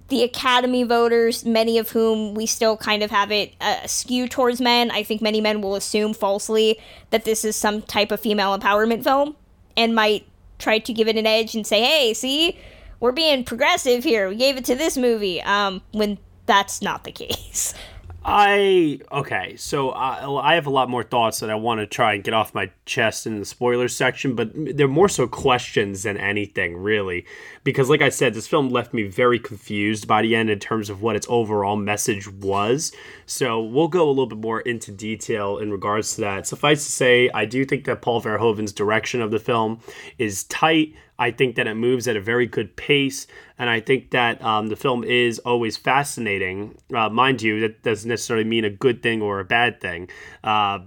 the 0.09 0.23
Academy 0.23 0.83
voters, 0.83 1.45
many 1.45 1.79
of 1.79 1.91
whom 1.91 2.35
we 2.35 2.45
still 2.45 2.77
kind 2.77 3.03
of 3.03 3.11
have 3.11 3.31
it 3.31 3.55
uh, 3.61 3.87
skew 3.87 4.29
towards 4.29 4.61
men, 4.61 4.91
I 4.91 5.03
think 5.03 5.23
many 5.23 5.41
men 5.41 5.61
will 5.61 5.77
assume 5.77 6.15
falsely 6.15 6.79
that 7.11 7.25
this 7.25 7.45
is 7.45 7.57
some 7.57 7.83
type 7.83 8.11
of 8.11 8.21
female 8.21 8.57
empowerment 8.59 9.05
film 9.05 9.37
and 9.77 9.95
might 9.95 10.27
try 10.59 10.79
to 10.79 10.93
give 10.93 11.09
it 11.09 11.17
an 11.17 11.27
edge 11.27 11.55
and 11.55 11.67
say, 11.67 11.83
hey, 11.83 12.13
see, 12.13 12.59
we're 12.99 13.13
being 13.13 13.45
progressive 13.45 14.05
here. 14.05 14.29
We 14.29 14.37
gave 14.37 14.57
it 14.57 14.65
to 14.67 14.75
this 14.75 14.97
movie. 14.97 15.41
Um, 15.43 15.81
when 15.93 16.19
that's 16.47 16.83
not 16.83 17.05
the 17.05 17.13
case. 17.13 17.73
I 18.23 19.01
okay, 19.11 19.57
so 19.57 19.91
I, 19.91 20.51
I 20.51 20.55
have 20.55 20.67
a 20.67 20.71
lot 20.71 20.91
more 20.91 21.03
thoughts 21.03 21.41
that 21.41 21.49
I 21.49 21.55
want 21.55 21.81
to 21.81 21.87
try 21.87 22.13
and 22.13 22.23
get 22.23 22.35
off 22.35 22.55
my 22.55 22.71
chest 22.85 23.27
in 23.27 23.39
the 23.39 23.47
spoilers 23.47 23.97
section, 23.97 24.35
but 24.35 24.51
they're 24.55 24.89
more 24.89 25.09
so 25.09 25.27
questions 25.27 26.03
than 26.03 26.19
anything 26.19 26.77
really, 26.77 27.25
because 27.65 27.89
like 27.89 28.03
I 28.03 28.11
said, 28.11 28.35
this 28.35 28.47
film 28.47 28.69
left 28.69 28.93
me 28.93 29.05
very 29.05 29.39
confused 29.39 30.07
by 30.07 30.21
the 30.21 30.37
end 30.37 30.51
in 30.51 30.59
terms 30.59 30.91
of 30.91 31.01
what 31.01 31.17
its 31.17 31.27
overall 31.31 31.77
message 31.77 32.29
was. 32.29 32.93
So 33.25 33.63
we'll 33.63 33.89
go 33.89 34.07
a 34.07 34.11
little 34.11 34.27
bit 34.27 34.39
more 34.39 34.61
into 34.61 34.93
detail 34.93 35.57
in 35.57 35.71
regards 35.71 36.15
to 36.17 36.21
that. 36.21 36.47
Suffice 36.47 36.85
to 36.85 36.93
say, 36.93 37.31
I 37.33 37.47
do 37.47 37.65
think 37.65 37.87
that 37.87 38.03
Paul 38.03 38.21
Verhoeven's 38.21 38.73
direction 38.73 39.23
of 39.23 39.31
the 39.31 39.39
film 39.39 39.81
is 40.19 40.45
tight. 40.45 40.95
I 41.21 41.31
think 41.31 41.57
that 41.57 41.67
it 41.67 41.75
moves 41.75 42.09
at 42.09 42.17
a 42.17 42.21
very 42.21 42.47
good 42.47 42.75
pace, 42.77 43.27
and 43.59 43.69
I 43.69 43.79
think 43.79 44.11
that 44.13 44.43
um, 44.43 44.69
the 44.69 44.75
film 44.75 45.05
is 45.05 45.39
always 45.41 45.77
fascinating. 45.77 46.79
Uh, 46.95 47.11
mind 47.11 47.43
you, 47.43 47.61
that 47.61 47.83
doesn't 47.83 48.09
necessarily 48.09 48.45
mean 48.45 48.65
a 48.65 48.71
good 48.71 49.03
thing 49.03 49.21
or 49.21 49.39
a 49.39 49.45
bad 49.45 49.83
thing. 49.83 50.09
Uh, 50.43 50.79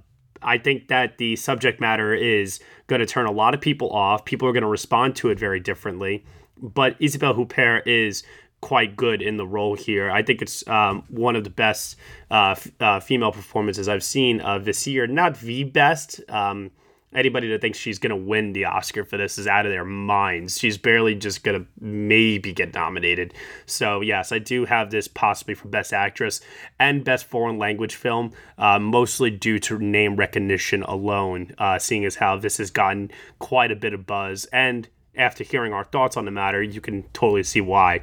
I 0.41 0.58
think 0.58 0.88
that 0.88 1.19
the 1.19 1.36
subject 1.36 1.80
matter 1.80 2.15
is 2.15 2.60
going 2.88 3.00
to 3.00 3.06
turn 3.06 3.28
a 3.28 3.32
lot 3.32 3.54
of 3.54 3.62
people 3.62 3.91
off. 3.91 4.26
People 4.26 4.48
are 4.48 4.52
going 4.52 4.63
to 4.63 4.67
respond 4.67 5.15
to 5.17 5.30
it 5.30 5.38
very 5.38 5.60
differently. 5.60 6.26
But 6.58 6.96
Isabelle 7.00 7.36
Huppert 7.36 7.86
is 7.86 8.24
quite 8.60 8.96
good 8.96 9.22
in 9.22 9.38
the 9.38 9.46
role 9.46 9.76
here. 9.76 10.10
I 10.10 10.24
think 10.24 10.41
it's 10.41 10.67
um, 10.67 11.04
one 11.10 11.36
of 11.36 11.43
the 11.43 11.52
best 11.52 11.96
uh, 12.32 12.56
f- 12.58 12.72
uh, 12.80 13.00
female 13.00 13.32
performances 13.32 13.88
I've 13.88 14.04
seen 14.04 14.41
this 14.62 14.88
year. 14.88 15.06
Not 15.06 15.39
the 15.41 15.63
best. 15.65 16.22
Um, 16.28 16.72
anybody 17.15 17.47
that 17.49 17.62
thinks 17.62 17.78
she's 17.78 17.99
going 17.99 18.10
to 18.12 18.15
win 18.15 18.54
the 18.54 18.65
Oscar 18.65 19.04
for 19.04 19.17
this 19.17 19.38
is 19.38 19.47
out 19.47 19.65
of 19.65 19.71
their 19.71 19.86
minds. 19.86 20.58
She's 20.58 20.78
barely 20.78 21.15
just 21.15 21.43
going 21.43 21.62
to 21.62 21.67
maybe 21.80 22.54
get 22.54 22.73
nominated. 22.73 23.34
So, 23.65 24.02
yes, 24.02 24.32
I 24.32 24.39
do 24.39 24.65
have 24.65 24.91
this 24.91 25.08
possibly 25.08 25.56
for 25.56 25.67
Best 25.67 25.93
Actress 25.93 26.41
and 26.80 27.04
Best 27.04 27.26
Foreign 27.26 27.58
Language 27.58 27.95
Film, 27.95 28.32
uh, 28.58 28.80
mostly 28.80 29.30
due 29.30 29.60
to 29.60 29.80
name 29.80 30.15
recognition 30.15 30.84
alone, 30.84 31.54
uh, 31.58 31.80
seeing 31.80 32.06
as 32.06 32.15
how 32.15 32.38
this 32.38 32.58
has 32.58 32.71
gotten 32.71 33.12
quite 33.39 33.71
a 33.71 33.76
bit 33.76 33.93
of 33.93 34.06
buzz. 34.06 34.45
And 34.54 34.88
after 35.15 35.43
hearing 35.43 35.73
our 35.73 35.84
thoughts 35.84 36.17
on 36.17 36.26
the 36.26 36.32
matter, 36.32 36.62
you 36.62 36.82
can 36.82 37.04
totally 37.13 37.43
see 37.43 37.62
why. 37.62 38.02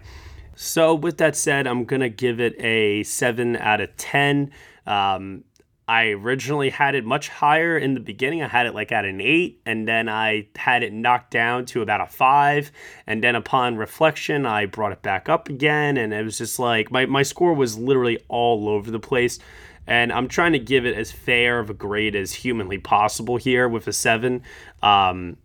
So, 0.54 0.94
with 0.94 1.18
that 1.18 1.36
said, 1.36 1.66
I'm 1.66 1.84
going 1.84 2.00
to 2.00 2.08
give 2.08 2.40
it 2.40 2.54
a 2.60 3.02
7 3.04 3.56
out 3.56 3.80
of 3.80 3.96
10. 3.96 4.50
Um, 4.86 5.44
I 5.90 6.10
originally 6.10 6.70
had 6.70 6.94
it 6.94 7.04
much 7.04 7.28
higher 7.28 7.76
in 7.76 7.94
the 7.94 8.00
beginning. 8.00 8.44
I 8.44 8.46
had 8.46 8.66
it 8.66 8.76
like 8.76 8.92
at 8.92 9.04
an 9.04 9.20
eight, 9.20 9.60
and 9.66 9.88
then 9.88 10.08
I 10.08 10.46
had 10.54 10.84
it 10.84 10.92
knocked 10.92 11.32
down 11.32 11.66
to 11.66 11.82
about 11.82 12.00
a 12.00 12.06
five. 12.06 12.70
And 13.08 13.24
then 13.24 13.34
upon 13.34 13.74
reflection, 13.74 14.46
I 14.46 14.66
brought 14.66 14.92
it 14.92 15.02
back 15.02 15.28
up 15.28 15.48
again, 15.48 15.96
and 15.96 16.14
it 16.14 16.22
was 16.22 16.38
just 16.38 16.60
like 16.60 16.92
my, 16.92 17.06
my 17.06 17.24
score 17.24 17.54
was 17.54 17.76
literally 17.76 18.20
all 18.28 18.68
over 18.68 18.88
the 18.88 19.00
place. 19.00 19.40
And 19.84 20.12
I'm 20.12 20.28
trying 20.28 20.52
to 20.52 20.60
give 20.60 20.86
it 20.86 20.96
as 20.96 21.10
fair 21.10 21.58
of 21.58 21.70
a 21.70 21.74
grade 21.74 22.14
as 22.14 22.34
humanly 22.34 22.78
possible 22.78 23.36
here 23.36 23.68
with 23.68 23.88
a 23.88 23.92
seven. 23.92 24.44
Um, 24.84 25.38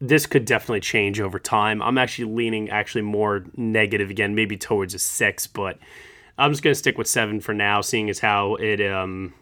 this 0.00 0.26
could 0.26 0.44
definitely 0.44 0.80
change 0.80 1.20
over 1.20 1.38
time. 1.38 1.82
I'm 1.82 1.98
actually 1.98 2.34
leaning 2.34 2.68
actually 2.70 3.02
more 3.02 3.44
negative 3.56 4.10
again, 4.10 4.34
maybe 4.34 4.56
towards 4.56 4.92
a 4.92 4.98
six, 4.98 5.46
but 5.46 5.78
I'm 6.38 6.52
just 6.52 6.62
gonna 6.62 6.74
stick 6.74 6.98
with 6.98 7.06
seven 7.06 7.40
for 7.40 7.54
now, 7.54 7.80
seeing 7.80 8.10
as 8.10 8.18
how 8.18 8.56
it 8.56 8.80
um 8.80 9.34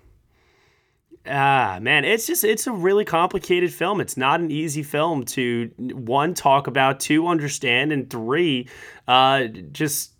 ah 1.26 1.78
man, 1.80 2.04
it's 2.04 2.26
just 2.26 2.44
it's 2.44 2.66
a 2.66 2.72
really 2.72 3.04
complicated 3.04 3.72
film. 3.72 4.00
It's 4.00 4.16
not 4.16 4.40
an 4.40 4.50
easy 4.50 4.82
film 4.82 5.24
to 5.26 5.70
one 5.76 6.34
talk 6.34 6.66
about, 6.66 7.00
two 7.00 7.26
understand, 7.26 7.92
and 7.92 8.08
three 8.08 8.68
uh 9.08 9.46
just 9.72 10.12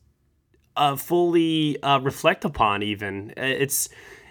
uh 0.77 0.97
fully 0.97 1.81
uh 1.83 2.01
reflect 2.01 2.45
upon 2.45 2.83
even. 2.83 3.33
It's 3.37 3.89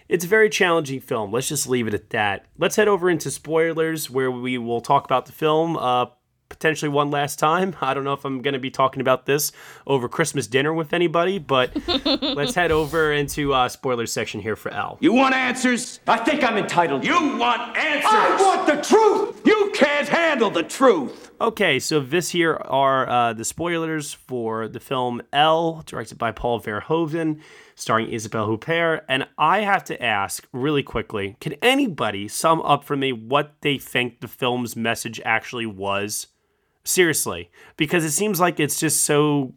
it's 0.09 0.25
a 0.25 0.27
very 0.27 0.49
challenging 0.49 0.99
film. 0.99 1.31
Let's 1.31 1.47
just 1.47 1.67
leave 1.67 1.87
it 1.87 1.93
at 1.93 2.09
that. 2.09 2.45
Let's 2.57 2.75
head 2.75 2.87
over 2.89 3.09
into 3.09 3.31
spoilers 3.31 4.09
where 4.09 4.29
we 4.29 4.57
will 4.57 4.81
talk 4.81 5.05
about 5.05 5.25
the 5.25 5.31
film. 5.31 5.77
Uh 5.77 6.07
potentially 6.53 6.89
one 6.89 7.11
last 7.11 7.39
time. 7.39 7.75
I 7.81 7.93
don't 7.93 8.03
know 8.03 8.13
if 8.13 8.23
I'm 8.25 8.41
going 8.41 8.53
to 8.53 8.59
be 8.59 8.71
talking 8.71 9.01
about 9.01 9.25
this 9.25 9.51
over 9.85 10.07
Christmas 10.07 10.47
dinner 10.47 10.73
with 10.73 10.93
anybody, 10.93 11.39
but 11.39 11.71
let's 12.21 12.55
head 12.55 12.71
over 12.71 13.11
into 13.11 13.53
uh, 13.53 13.67
spoiler 13.67 14.05
section 14.05 14.39
here 14.39 14.55
for 14.55 14.71
Elle. 14.71 14.97
You 15.01 15.13
want 15.13 15.35
answers? 15.35 15.99
I 16.07 16.17
think 16.17 16.43
I'm 16.43 16.57
entitled. 16.57 17.03
You 17.03 17.37
want 17.37 17.75
answers? 17.75 18.11
I 18.11 18.37
want 18.39 18.67
the 18.67 18.81
truth. 18.81 19.41
You 19.45 19.71
can't 19.73 20.07
handle 20.07 20.49
the 20.49 20.63
truth. 20.63 21.31
Okay, 21.41 21.79
so 21.79 21.99
this 21.99 22.29
here 22.29 22.55
are 22.55 23.09
uh, 23.09 23.33
the 23.33 23.43
spoilers 23.43 24.13
for 24.13 24.67
the 24.67 24.79
film 24.79 25.21
Elle, 25.33 25.83
directed 25.85 26.17
by 26.17 26.31
Paul 26.31 26.61
Verhoeven, 26.61 27.41
starring 27.75 28.07
Isabelle 28.09 28.47
Huppert. 28.47 29.01
And 29.09 29.27
I 29.37 29.61
have 29.61 29.83
to 29.85 30.01
ask 30.01 30.47
really 30.53 30.83
quickly 30.83 31.35
can 31.41 31.53
anybody 31.61 32.27
sum 32.27 32.61
up 32.61 32.83
for 32.83 32.95
me 32.95 33.11
what 33.11 33.55
they 33.61 33.77
think 33.77 34.21
the 34.21 34.27
film's 34.27 34.75
message 34.75 35.19
actually 35.25 35.65
was? 35.65 36.27
Seriously, 36.85 37.49
because 37.77 38.03
it 38.03 38.11
seems 38.11 38.39
like 38.39 38.59
it's 38.59 38.79
just 38.79 39.03
so 39.03 39.53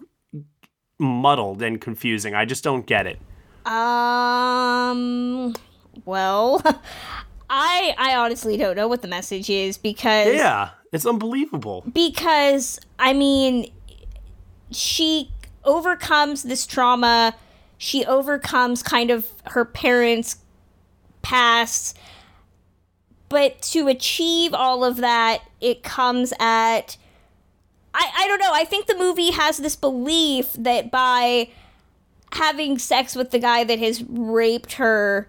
muddled 0.98 1.62
and 1.62 1.80
confusing. 1.80 2.34
I 2.34 2.44
just 2.44 2.62
don't 2.62 2.86
get 2.86 3.06
it. 3.06 3.18
Um. 3.70 5.54
Well, 6.04 6.62
I 7.50 7.94
I 7.98 8.16
honestly 8.16 8.56
don't 8.56 8.76
know 8.76 8.88
what 8.88 9.02
the 9.02 9.08
message 9.08 9.50
is 9.50 9.76
because 9.78 10.34
yeah, 10.34 10.70
it's 10.92 11.06
unbelievable. 11.06 11.84
Because 11.92 12.78
I 12.98 13.12
mean, 13.12 13.72
she 14.70 15.30
overcomes 15.64 16.44
this 16.44 16.66
trauma. 16.66 17.34
She 17.78 18.06
overcomes 18.06 18.82
kind 18.82 19.10
of 19.10 19.28
her 19.46 19.64
parents' 19.64 20.36
past, 21.22 21.98
but 23.28 23.60
to 23.62 23.88
achieve 23.88 24.54
all 24.54 24.84
of 24.84 24.98
that, 24.98 25.42
it 25.60 25.82
comes 25.82 26.32
at 26.38 26.96
I, 28.26 28.28
don't 28.28 28.40
know. 28.40 28.50
I 28.52 28.64
think 28.64 28.86
the 28.86 28.96
movie 28.96 29.30
has 29.30 29.58
this 29.58 29.76
belief 29.76 30.52
that 30.54 30.90
by 30.90 31.48
having 32.32 32.76
sex 32.76 33.14
with 33.14 33.30
the 33.30 33.38
guy 33.38 33.62
that 33.62 33.78
has 33.78 34.02
raped 34.02 34.74
her 34.74 35.28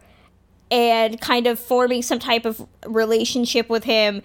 and 0.72 1.22
kind 1.22 1.46
of 1.46 1.60
forming 1.60 2.02
some 2.02 2.18
type 2.18 2.44
of 2.44 2.68
relationship 2.88 3.70
with 3.70 3.84
him 3.84 4.24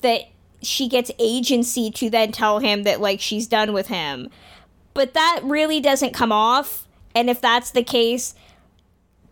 that 0.00 0.22
she 0.62 0.88
gets 0.88 1.10
agency 1.18 1.90
to 1.90 2.08
then 2.08 2.32
tell 2.32 2.60
him 2.60 2.84
that 2.84 2.98
like 2.98 3.20
she's 3.20 3.46
done 3.46 3.74
with 3.74 3.88
him. 3.88 4.30
But 4.94 5.12
that 5.12 5.40
really 5.42 5.80
doesn't 5.80 6.14
come 6.14 6.32
off. 6.32 6.88
And 7.14 7.28
if 7.28 7.42
that's 7.42 7.70
the 7.72 7.84
case, 7.84 8.34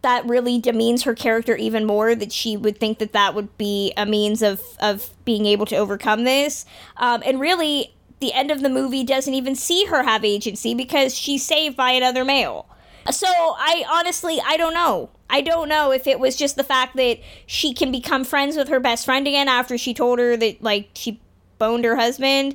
that 0.02 0.26
really 0.26 0.58
demeans 0.58 1.04
her 1.04 1.14
character 1.14 1.56
even 1.56 1.86
more 1.86 2.14
that 2.14 2.30
she 2.30 2.58
would 2.58 2.78
think 2.78 2.98
that 2.98 3.12
that 3.12 3.34
would 3.34 3.56
be 3.56 3.92
a 3.96 4.04
means 4.04 4.42
of 4.42 4.60
of 4.80 5.10
being 5.24 5.46
able 5.46 5.64
to 5.64 5.76
overcome 5.76 6.24
this 6.24 6.66
um, 6.98 7.22
and 7.24 7.40
really 7.40 7.94
the 8.22 8.32
end 8.32 8.50
of 8.50 8.62
the 8.62 8.70
movie 8.70 9.04
doesn't 9.04 9.34
even 9.34 9.54
see 9.54 9.84
her 9.86 10.04
have 10.04 10.24
agency 10.24 10.74
because 10.74 11.14
she's 11.14 11.44
saved 11.44 11.76
by 11.76 11.90
another 11.90 12.24
male. 12.24 12.66
So 13.10 13.26
I 13.28 13.84
honestly 13.90 14.40
I 14.40 14.56
don't 14.56 14.72
know. 14.72 15.10
I 15.28 15.40
don't 15.40 15.68
know 15.68 15.90
if 15.92 16.06
it 16.06 16.20
was 16.20 16.36
just 16.36 16.56
the 16.56 16.64
fact 16.64 16.96
that 16.96 17.18
she 17.46 17.74
can 17.74 17.90
become 17.90 18.22
friends 18.22 18.56
with 18.56 18.68
her 18.68 18.78
best 18.78 19.04
friend 19.04 19.26
again 19.26 19.48
after 19.48 19.76
she 19.76 19.92
told 19.92 20.20
her 20.20 20.36
that 20.36 20.62
like 20.62 20.90
she 20.94 21.20
boned 21.58 21.84
her 21.84 21.96
husband 21.96 22.54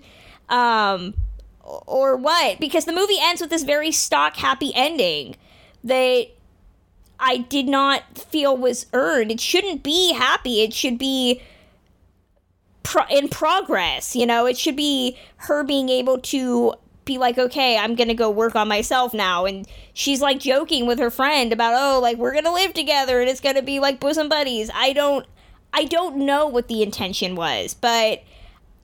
um 0.50 1.14
or 1.62 2.16
what 2.16 2.60
because 2.60 2.86
the 2.86 2.94
movie 2.94 3.18
ends 3.20 3.42
with 3.42 3.50
this 3.50 3.64
very 3.64 3.92
stock 3.92 4.38
happy 4.38 4.72
ending 4.74 5.36
that 5.84 6.28
I 7.20 7.40
did 7.40 7.68
not 7.68 8.18
feel 8.18 8.56
was 8.56 8.86
earned. 8.94 9.32
It 9.32 9.40
shouldn't 9.42 9.84
be 9.84 10.14
happy. 10.14 10.62
It 10.62 10.74
should 10.74 10.98
be 10.98 11.42
pro- 12.88 13.06
in 13.10 13.28
progress. 13.28 14.16
You 14.16 14.26
know, 14.26 14.46
it 14.46 14.58
should 14.58 14.76
be 14.76 15.18
her 15.38 15.64
being 15.64 15.90
able 15.90 16.18
to 16.20 16.74
be 17.06 17.18
like, 17.18 17.38
okay, 17.38 17.78
I'm 17.78 17.96
gonna 17.96 18.14
go 18.14 18.30
work 18.30 18.56
on 18.56 18.68
myself 18.68 19.14
now. 19.14 19.46
And 19.46 19.68
she's 19.94 20.22
like 20.22 20.40
joking 20.40 20.88
with 20.88 21.00
her 21.00 21.10
friend 21.10 21.54
about, 21.54 21.74
oh, 21.76 22.00
like 22.00 22.18
we're 22.18 22.34
gonna 22.34 22.54
live 22.54 22.74
together 22.74 23.22
and 23.22 23.30
it's 23.30 23.42
gonna 23.42 23.62
be 23.62 23.80
like 23.80 24.00
bosom 24.00 24.30
buddies. 24.30 24.70
I 24.74 24.94
don't, 24.94 25.26
I 25.74 25.86
don't 25.86 26.18
know 26.18 26.48
what 26.48 26.68
the 26.68 26.82
intention 26.82 27.36
was, 27.36 27.74
but 27.74 28.24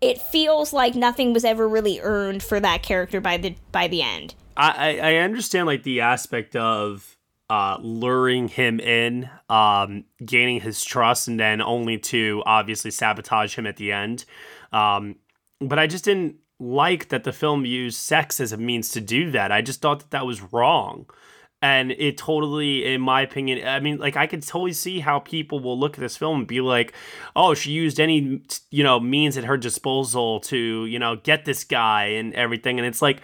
it 0.01 0.19
feels 0.19 0.73
like 0.73 0.95
nothing 0.95 1.33
was 1.33 1.45
ever 1.45 1.67
really 1.67 1.99
earned 2.01 2.43
for 2.43 2.59
that 2.59 2.83
character 2.83 3.21
by 3.21 3.37
the 3.37 3.55
by 3.71 3.87
the 3.87 4.01
end. 4.01 4.35
I, 4.55 4.99
I 4.99 5.15
understand 5.15 5.65
like 5.65 5.83
the 5.83 6.01
aspect 6.01 6.55
of 6.55 7.12
uh, 7.49 7.77
luring 7.81 8.47
him 8.47 8.79
in, 8.79 9.29
um, 9.49 10.05
gaining 10.25 10.61
his 10.61 10.83
trust, 10.83 11.27
and 11.27 11.39
then 11.39 11.61
only 11.61 11.97
to 11.97 12.41
obviously 12.45 12.91
sabotage 12.91 13.55
him 13.55 13.67
at 13.67 13.77
the 13.77 13.91
end. 13.91 14.25
Um, 14.71 15.17
but 15.59 15.79
I 15.79 15.87
just 15.87 16.05
didn't 16.05 16.37
like 16.59 17.09
that 17.09 17.23
the 17.23 17.33
film 17.33 17.65
used 17.65 17.99
sex 17.99 18.39
as 18.39 18.51
a 18.51 18.57
means 18.57 18.89
to 18.91 19.01
do 19.01 19.31
that. 19.31 19.51
I 19.51 19.61
just 19.61 19.81
thought 19.81 19.99
that 19.99 20.11
that 20.11 20.25
was 20.25 20.41
wrong. 20.53 21.05
And 21.61 21.91
it 21.91 22.17
totally, 22.17 22.85
in 22.85 22.99
my 22.99 23.21
opinion, 23.21 23.65
I 23.65 23.79
mean, 23.79 23.97
like 23.97 24.17
I 24.17 24.27
could 24.27 24.43
totally 24.43 24.73
see 24.73 24.99
how 24.99 25.19
people 25.19 25.61
will 25.61 25.79
look 25.79 25.93
at 25.93 26.01
this 26.01 26.17
film 26.17 26.39
and 26.39 26.47
be 26.47 26.59
like, 26.59 26.93
"Oh, 27.37 27.53
she 27.53 27.71
used 27.71 28.01
any, 28.01 28.41
you 28.69 28.83
know, 28.83 28.99
means 28.99 29.37
at 29.37 29.45
her 29.45 29.55
disposal 29.55 30.41
to, 30.41 30.85
you 30.85 30.99
know, 30.99 31.15
get 31.15 31.45
this 31.45 31.63
guy 31.63 32.05
and 32.05 32.33
everything." 32.33 32.79
And 32.79 32.85
it's 32.85 33.01
like, 33.01 33.21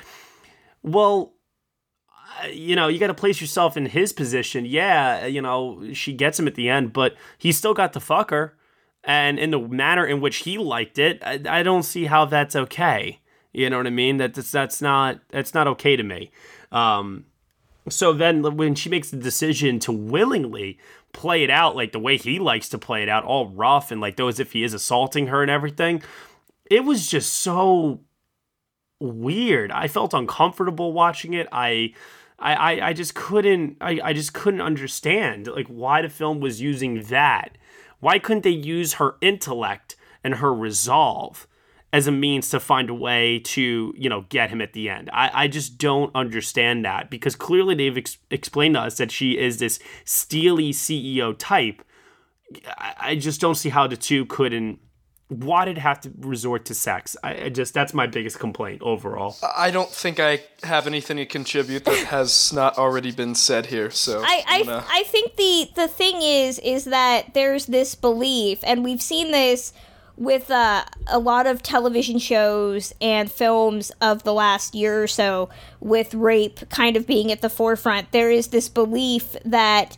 well, 0.84 1.34
you 2.52 2.75
know, 2.75 2.88
you 2.88 2.99
got 2.99 3.08
to 3.08 3.13
place 3.13 3.41
yourself 3.41 3.78
in 3.78 3.88
his 3.88 4.13
position. 4.13 4.65
Yeah, 4.65 5.25
you 5.25 5.41
know, 5.41 5.93
she 5.93 6.13
gets 6.13 6.39
him 6.39 6.47
at 6.47 6.56
the 6.56 6.69
end, 6.69 6.93
but 6.93 7.15
he 7.38 7.52
still 7.52 7.73
got 7.73 7.93
to 7.93 7.99
fuck 7.99 8.32
her. 8.32 8.56
And 9.04 9.39
in 9.39 9.52
the 9.52 9.60
manner 9.60 10.06
in 10.06 10.21
which 10.21 10.38
he 10.38 10.58
liked 10.58 10.99
it, 10.99 11.21
I, 11.23 11.41
I 11.47 11.63
don't 11.63 11.84
see 11.84 12.06
how 12.06 12.25
that's 12.25 12.56
okay. 12.56 13.19
You 13.54 13.69
know 13.69 13.78
what 13.78 13.88
I 13.88 13.91
mean? 13.91 14.17
That 14.17 14.34
that's, 14.34 14.52
that's 14.52 14.82
not 14.82 15.19
that's 15.30 15.54
not 15.54 15.67
okay 15.67 15.95
to 15.95 16.04
me. 16.04 16.32
Um, 16.71 17.25
so 17.88 18.13
then 18.13 18.43
when 18.58 18.75
she 18.75 18.89
makes 18.89 19.10
the 19.10 19.17
decision 19.17 19.80
to 19.80 19.91
willingly 19.91 20.78
play 21.13 21.43
it 21.43 21.49
out 21.49 21.75
like 21.75 21.91
the 21.91 21.99
way 21.99 22.17
he 22.17 22.38
likes 22.38 22.69
to 22.69 22.78
play 22.78 23.02
it 23.02 23.10
out, 23.10 23.23
all 23.23 23.47
rough 23.47 23.91
and 23.91 23.99
like 23.99 24.17
though 24.17 24.28
as 24.28 24.39
if 24.39 24.52
he 24.52 24.63
is 24.63 24.73
assaulting 24.73 25.28
her 25.28 25.41
and 25.41 25.49
everything, 25.49 26.04
it 26.69 26.84
was 26.84 27.08
just 27.08 27.34
so 27.34 28.02
weird. 28.99 29.71
I 29.71 29.88
felt 29.88 30.13
uncomfortable 30.13 30.93
watching 30.93 31.34
it. 31.34 31.47
I 31.52 31.93
I, 32.41 32.89
I, 32.89 32.93
just 32.93 33.15
couldn't 33.15 33.78
I, 33.82 33.99
I 34.04 34.13
just 34.13 34.34
couldn't 34.34 34.62
understand 34.62 35.47
like 35.47 35.67
why 35.67 36.02
the 36.02 36.10
film 36.10 36.39
was 36.39 36.62
using 36.62 37.04
that. 37.04 37.58
Why 37.99 38.19
couldn't 38.19 38.43
they 38.43 38.49
use 38.49 38.93
her 38.93 39.15
intellect 39.21 39.95
and 40.23 40.36
her 40.36 40.54
resolve 40.54 41.47
as 41.91 42.08
a 42.08 42.12
means 42.12 42.49
to 42.49 42.60
find 42.60 42.89
a 42.89 42.93
way 42.93 43.39
to, 43.39 43.93
you 43.97 44.10
know, 44.10 44.25
get 44.30 44.52
him 44.52 44.62
at 44.62 44.73
the 44.73 44.89
end? 44.89 45.10
I, 45.12 45.32
I 45.34 45.47
just 45.47 45.78
don't 45.78 46.15
understand 46.15 46.86
that 46.86 47.10
because 47.10 47.36
clearly 47.36 47.75
they've 47.75 47.97
ex- 47.97 48.17
explained 48.32 48.75
to 48.75 48.82
us 48.82 48.97
that 48.97 49.12
she 49.12 49.38
is 49.38 49.58
this 49.58 49.80
steely 50.06 50.71
CEO 50.71 51.36
type. 51.38 51.84
I, 52.65 52.93
I 52.99 53.15
just 53.15 53.41
don't 53.41 53.56
see 53.56 53.69
how 53.69 53.86
the 53.88 53.97
two 53.97 54.25
couldn't 54.25 54.80
why 55.30 55.63
did 55.65 55.78
it 55.78 55.82
have 55.82 56.02
to 56.02 56.12
resort 56.20 56.65
to 56.65 56.74
sex? 56.74 57.15
I, 57.24 57.44
I, 57.44 57.50
just 57.50 57.74
that's 57.76 57.94
my 57.94 58.08
biggest 58.08 58.39
complaint 58.39 58.82
overall. 58.82 59.38
I 59.56 59.70
don't 59.70 59.89
think 59.89 60.20
I 60.20 60.42
have 60.63 60.88
anything 60.88 61.18
to 61.18 61.26
contribute 61.28 61.86
that 61.86 62.08
has 62.08 62.52
not 62.52 62.80
already 62.80 63.12
been 63.12 63.36
said 63.36 63.68
here. 63.68 63.92
So 63.92 64.24
I 64.26 64.44
I, 64.48 64.63
gonna... 64.63 64.84
I 64.89 65.04
think 65.04 65.36
the 65.36 65.70
the 65.76 65.88
thing 65.88 66.22
is 66.24 66.58
is 66.60 66.86
that 66.86 67.36
there's 67.36 67.68
this 67.68 67.94
belief, 67.94 68.60
and 68.63 68.84
we've 68.84 69.02
seen 69.02 69.32
this 69.32 69.72
with 70.18 70.50
uh, 70.50 70.84
a 71.08 71.20
lot 71.20 71.46
of 71.46 71.62
television 71.62 72.18
shows 72.18 72.92
and 73.00 73.32
films 73.32 73.92
of 74.02 74.24
the 74.24 74.34
last 74.34 74.74
year 74.74 75.04
or 75.04 75.08
so, 75.08 75.48
with 75.80 76.15
rape 76.15 76.68
kind 76.70 76.98
of 76.98 77.06
being 77.06 77.32
at 77.32 77.42
the 77.42 77.50
forefront. 77.50 78.12
There 78.12 78.32
is 78.32 78.48
this 78.48 78.68
belief 78.68 79.36
that 79.46 79.96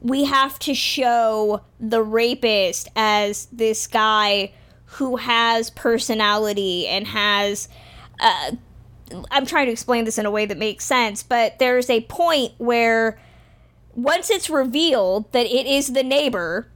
we 0.00 0.24
have 0.24 0.58
to 0.58 0.74
show 0.74 1.62
the 1.78 2.02
rapist 2.02 2.88
as 2.96 3.46
this 3.52 3.86
guy 3.86 4.52
who 4.94 5.16
has 5.16 5.70
personality 5.70 6.86
and 6.86 7.06
has 7.06 7.68
uh, 8.20 8.52
I'm 9.30 9.46
trying 9.46 9.66
to 9.66 9.72
explain 9.72 10.04
this 10.04 10.18
in 10.18 10.26
a 10.26 10.30
way 10.30 10.46
that 10.46 10.56
makes 10.56 10.84
sense, 10.84 11.22
but 11.22 11.58
there's 11.58 11.90
a 11.90 12.02
point 12.02 12.52
where 12.58 13.20
once 13.94 14.30
it's 14.30 14.48
revealed 14.48 15.30
that 15.32 15.46
it 15.46 15.66
is 15.66 15.92
the 15.92 16.02
neighbor, 16.02 16.68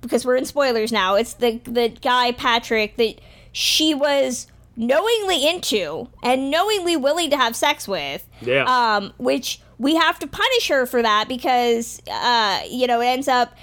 because 0.00 0.24
we're 0.24 0.36
in 0.36 0.44
spoilers 0.44 0.92
now, 0.92 1.14
it's 1.14 1.34
the 1.34 1.60
the 1.64 1.88
guy 1.88 2.32
Patrick 2.32 2.96
that 2.96 3.20
she 3.52 3.94
was 3.94 4.46
knowingly 4.76 5.46
into 5.48 6.08
and 6.22 6.50
knowingly 6.50 6.96
willing 6.96 7.30
to 7.30 7.36
have 7.36 7.56
sex 7.56 7.88
with. 7.88 8.26
Yeah. 8.40 8.64
Um, 8.64 9.12
which 9.18 9.60
we 9.78 9.94
have 9.94 10.18
to 10.18 10.26
punish 10.26 10.68
her 10.68 10.86
for 10.86 11.02
that 11.02 11.28
because 11.28 12.02
uh, 12.10 12.60
you 12.68 12.86
know 12.86 13.00
it 13.00 13.06
ends 13.06 13.28
up 13.28 13.54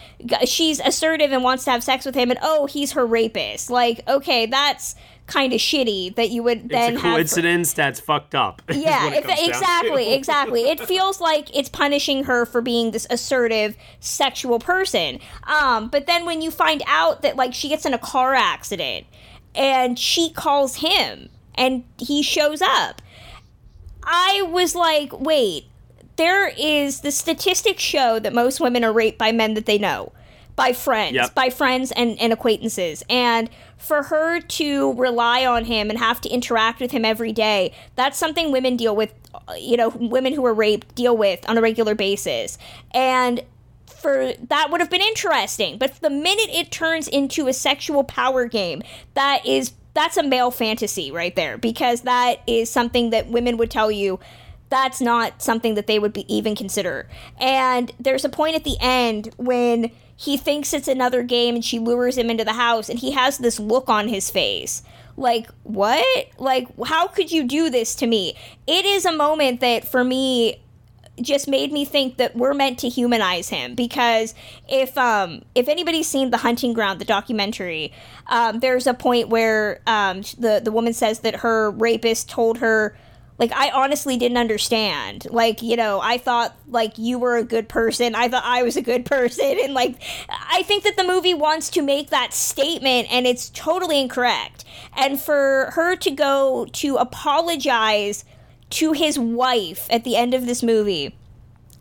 she's 0.46 0.80
assertive 0.80 1.32
and 1.32 1.44
wants 1.44 1.66
to 1.66 1.72
have 1.72 1.84
sex 1.84 2.06
with 2.06 2.16
him 2.16 2.30
and 2.30 2.40
oh 2.42 2.66
he's 2.66 2.94
her 2.94 3.06
rapist. 3.06 3.70
Like 3.70 4.08
okay 4.08 4.46
that's 4.46 4.96
kind 5.28 5.54
of 5.54 5.60
shitty 5.60 6.16
that 6.16 6.30
you 6.30 6.44
would 6.44 6.70
then 6.70 6.94
it's 6.94 7.02
a 7.02 7.02
coincidence 7.02 7.72
have... 7.72 7.78
that's 7.78 8.00
fucked 8.00 8.36
up 8.36 8.62
yeah 8.72 9.12
exactly 9.14 10.14
exactly. 10.14 10.70
It 10.70 10.80
feels 10.80 11.20
like 11.20 11.56
it's 11.56 11.70
punishing 11.70 12.26
her 12.26 12.46
for 12.46 12.62
being 12.62 12.92
this 12.92 13.08
assertive 13.10 13.76
sexual 14.00 14.60
person. 14.60 15.20
Um, 15.44 15.90
but 15.90 16.06
then 16.06 16.26
when 16.26 16.42
you 16.42 16.52
find 16.52 16.84
out 16.88 17.24
that 17.24 17.36
like 17.36 17.54
she 17.54 17.70
gets 17.70 17.86
in 17.86 17.94
a 17.94 17.98
car 17.98 18.34
accident 18.36 19.08
and 19.56 19.98
she 19.98 20.30
calls 20.30 20.78
him 20.78 21.30
and 21.56 21.84
he 21.98 22.22
shows 22.22 22.62
up 22.62 23.02
i 24.04 24.42
was 24.52 24.76
like 24.76 25.18
wait 25.20 25.66
there 26.16 26.48
is 26.58 27.02
the 27.02 27.12
statistics 27.12 27.84
show 27.84 28.20
that 28.20 28.34
most 28.34 28.60
women 28.60 28.84
are 28.84 28.94
raped 28.94 29.18
by 29.18 29.32
men 29.32 29.54
that 29.54 29.66
they 29.66 29.78
know 29.78 30.12
by 30.56 30.72
friends 30.72 31.16
yep. 31.16 31.36
by 31.36 31.50
friends 31.50 31.92
and, 31.92 32.20
and 32.20 32.32
acquaintances 32.32 33.04
and 33.10 33.50
for 33.78 34.04
her 34.04 34.40
to 34.40 34.94
rely 34.94 35.46
on 35.46 35.66
him 35.66 35.90
and 35.90 36.00
have 36.00 36.22
to 36.22 36.30
interact 36.30 36.80
with 36.80 36.92
him 36.92 37.04
every 37.04 37.34
day 37.34 37.74
that's 37.96 38.18
something 38.18 38.52
women 38.52 38.78
deal 38.78 38.96
with 38.96 39.14
uh, 39.34 39.54
you 39.54 39.76
know 39.76 39.90
women 39.90 40.34
who 40.34 40.46
are 40.46 40.54
raped 40.54 40.96
deal 40.96 41.16
with 41.16 41.48
on 41.50 41.58
a 41.58 41.62
regular 41.62 41.94
basis 41.94 42.58
and 42.94 43.44
for 43.86 44.34
that 44.48 44.70
would 44.72 44.80
have 44.80 44.90
been 44.90 45.02
interesting 45.02 45.78
but 45.78 45.94
the 46.02 46.10
minute 46.10 46.50
it 46.50 46.72
turns 46.72 47.08
into 47.08 47.48
a 47.48 47.54
sexual 47.54 48.04
power 48.04 48.46
game 48.46 48.82
that 49.14 49.46
is 49.46 49.74
that's 49.94 50.18
a 50.18 50.24
male 50.24 50.52
fantasy 50.52 51.12
right 51.12 51.36
there 51.36 51.58
because 51.58 52.02
that 52.02 52.42
is 52.48 52.70
something 52.70 53.10
that 53.10 53.28
women 53.28 53.58
would 53.58 53.72
tell 53.72 53.92
you 53.92 54.20
that's 54.70 55.02
not 55.02 55.42
something 55.42 55.76
that 55.76 55.88
they 55.88 56.00
would 56.00 56.14
be 56.14 56.32
even 56.34 56.56
consider. 56.56 57.08
And 57.40 57.92
there's 58.00 58.26
a 58.26 58.30
point 58.30 58.56
at 58.56 58.64
the 58.64 58.78
end 58.80 59.30
when 59.38 59.92
he 60.18 60.38
thinks 60.38 60.74
it's 60.74 60.88
another 60.88 61.24
game 61.24 61.56
and 61.56 61.64
she 61.64 61.80
lures 61.80 62.18
him 62.18 62.30
into 62.30 62.46
the 62.46 62.54
house 62.54 62.90
and 62.90 63.00
he 63.00 63.12
has 63.12 63.38
this 63.38 63.60
look 63.60 63.90
on 63.90 64.08
his 64.08 64.30
face. 64.30 64.84
Like, 65.18 65.50
what? 65.64 66.06
Like, 66.38 66.68
how 66.86 67.08
could 67.08 67.32
you 67.32 67.44
do 67.44 67.70
this 67.70 67.96
to 67.96 68.08
me? 68.08 68.36
It 68.68 68.86
is 68.86 69.06
a 69.06 69.12
moment 69.12 69.62
that 69.62 69.88
for 69.88 70.04
me 70.04 70.62
just 71.22 71.48
made 71.48 71.72
me 71.72 71.86
think 71.86 72.18
that 72.18 72.36
we're 72.36 72.54
meant 72.54 72.80
to 72.80 72.90
humanize 72.90 73.48
him 73.48 73.74
because 73.74 74.34
if 74.68 74.98
um 74.98 75.42
if 75.56 75.70
anybody's 75.70 76.08
seen 76.08 76.30
the 76.30 76.38
hunting 76.38 76.74
ground 76.74 77.00
the 77.00 77.06
documentary 77.06 77.94
um 78.28 78.60
there's 78.60 78.86
a 78.86 78.94
point 78.94 79.30
where 79.30 79.80
um 79.88 80.22
the 80.38 80.60
the 80.62 80.74
woman 80.74 80.92
says 80.92 81.20
that 81.20 81.38
her 81.38 81.72
rapist 81.72 82.30
told 82.30 82.58
her 82.58 82.98
like 83.38 83.52
i 83.54 83.70
honestly 83.72 84.18
didn't 84.18 84.38
understand 84.38 85.26
like 85.30 85.62
you 85.62 85.76
know 85.76 86.00
i 86.02 86.18
thought 86.18 86.56
like 86.68 86.98
you 86.98 87.20
were 87.20 87.38
a 87.38 87.44
good 87.44 87.68
person 87.68 88.16
i 88.16 88.28
thought 88.28 88.44
i 88.46 88.64
was 88.64 88.76
a 88.76 88.82
good 88.82 89.06
person 89.06 89.58
and 89.64 89.74
like 89.74 90.02
i 90.30 90.64
think 90.64 90.84
that 90.84 90.96
the 90.98 91.04
movie 91.04 91.34
wants 91.34 91.70
to 91.70 91.82
make 91.82 92.10
that 92.10 92.34
statement 92.34 93.08
and 93.12 93.26
it's 93.26 93.50
totally 93.50 94.00
incorrect 94.00 94.64
and 94.96 95.20
for 95.20 95.72
her 95.74 95.96
to 95.96 96.12
go 96.12 96.66
to 96.72 96.96
apologize 96.98 98.26
to 98.70 98.94
his 98.94 99.20
wife 99.20 99.88
at 99.90 100.04
the 100.04 100.16
end 100.16 100.34
of 100.34 100.46
this 100.46 100.64
movie 100.64 101.16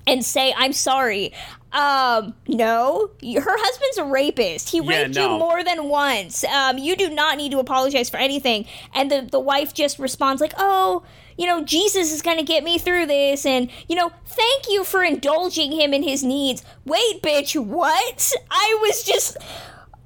and 0.07 0.25
say 0.25 0.53
i'm 0.57 0.73
sorry 0.73 1.33
um, 1.75 2.37
no, 2.47 3.11
her 3.21 3.57
husband's 3.59 3.99
a 3.99 4.05
rapist. 4.05 4.71
He 4.71 4.79
yeah, 4.79 5.03
raped 5.03 5.17
no. 5.17 5.33
you 5.33 5.39
more 5.41 5.65
than 5.65 5.89
once. 5.89 6.45
Um, 6.45 6.79
you 6.79 6.95
do 6.95 7.11
not 7.11 7.37
need 7.37 7.51
to 7.51 7.59
apologize 7.59 8.09
for 8.09 8.17
anything. 8.17 8.67
And 8.95 9.11
the, 9.11 9.29
the 9.29 9.41
wife 9.41 9.75
just 9.75 9.99
responds 9.99 10.41
like, 10.41 10.55
oh, 10.57 11.03
you 11.37 11.47
know, 11.47 11.65
Jesus 11.65 12.13
is 12.13 12.23
going 12.23 12.39
to 12.39 12.45
get 12.45 12.65
me 12.65 12.79
through 12.79 13.07
this. 13.07 13.45
And, 13.45 13.71
you 13.89 13.97
know, 13.97 14.13
thank 14.27 14.69
you 14.69 14.85
for 14.85 15.03
indulging 15.03 15.73
him 15.73 15.93
in 15.93 16.03
his 16.03 16.23
needs. 16.23 16.65
Wait, 16.85 17.23
bitch, 17.23 17.59
what? 17.63 18.33
I 18.51 18.79
was 18.83 19.03
just. 19.03 19.37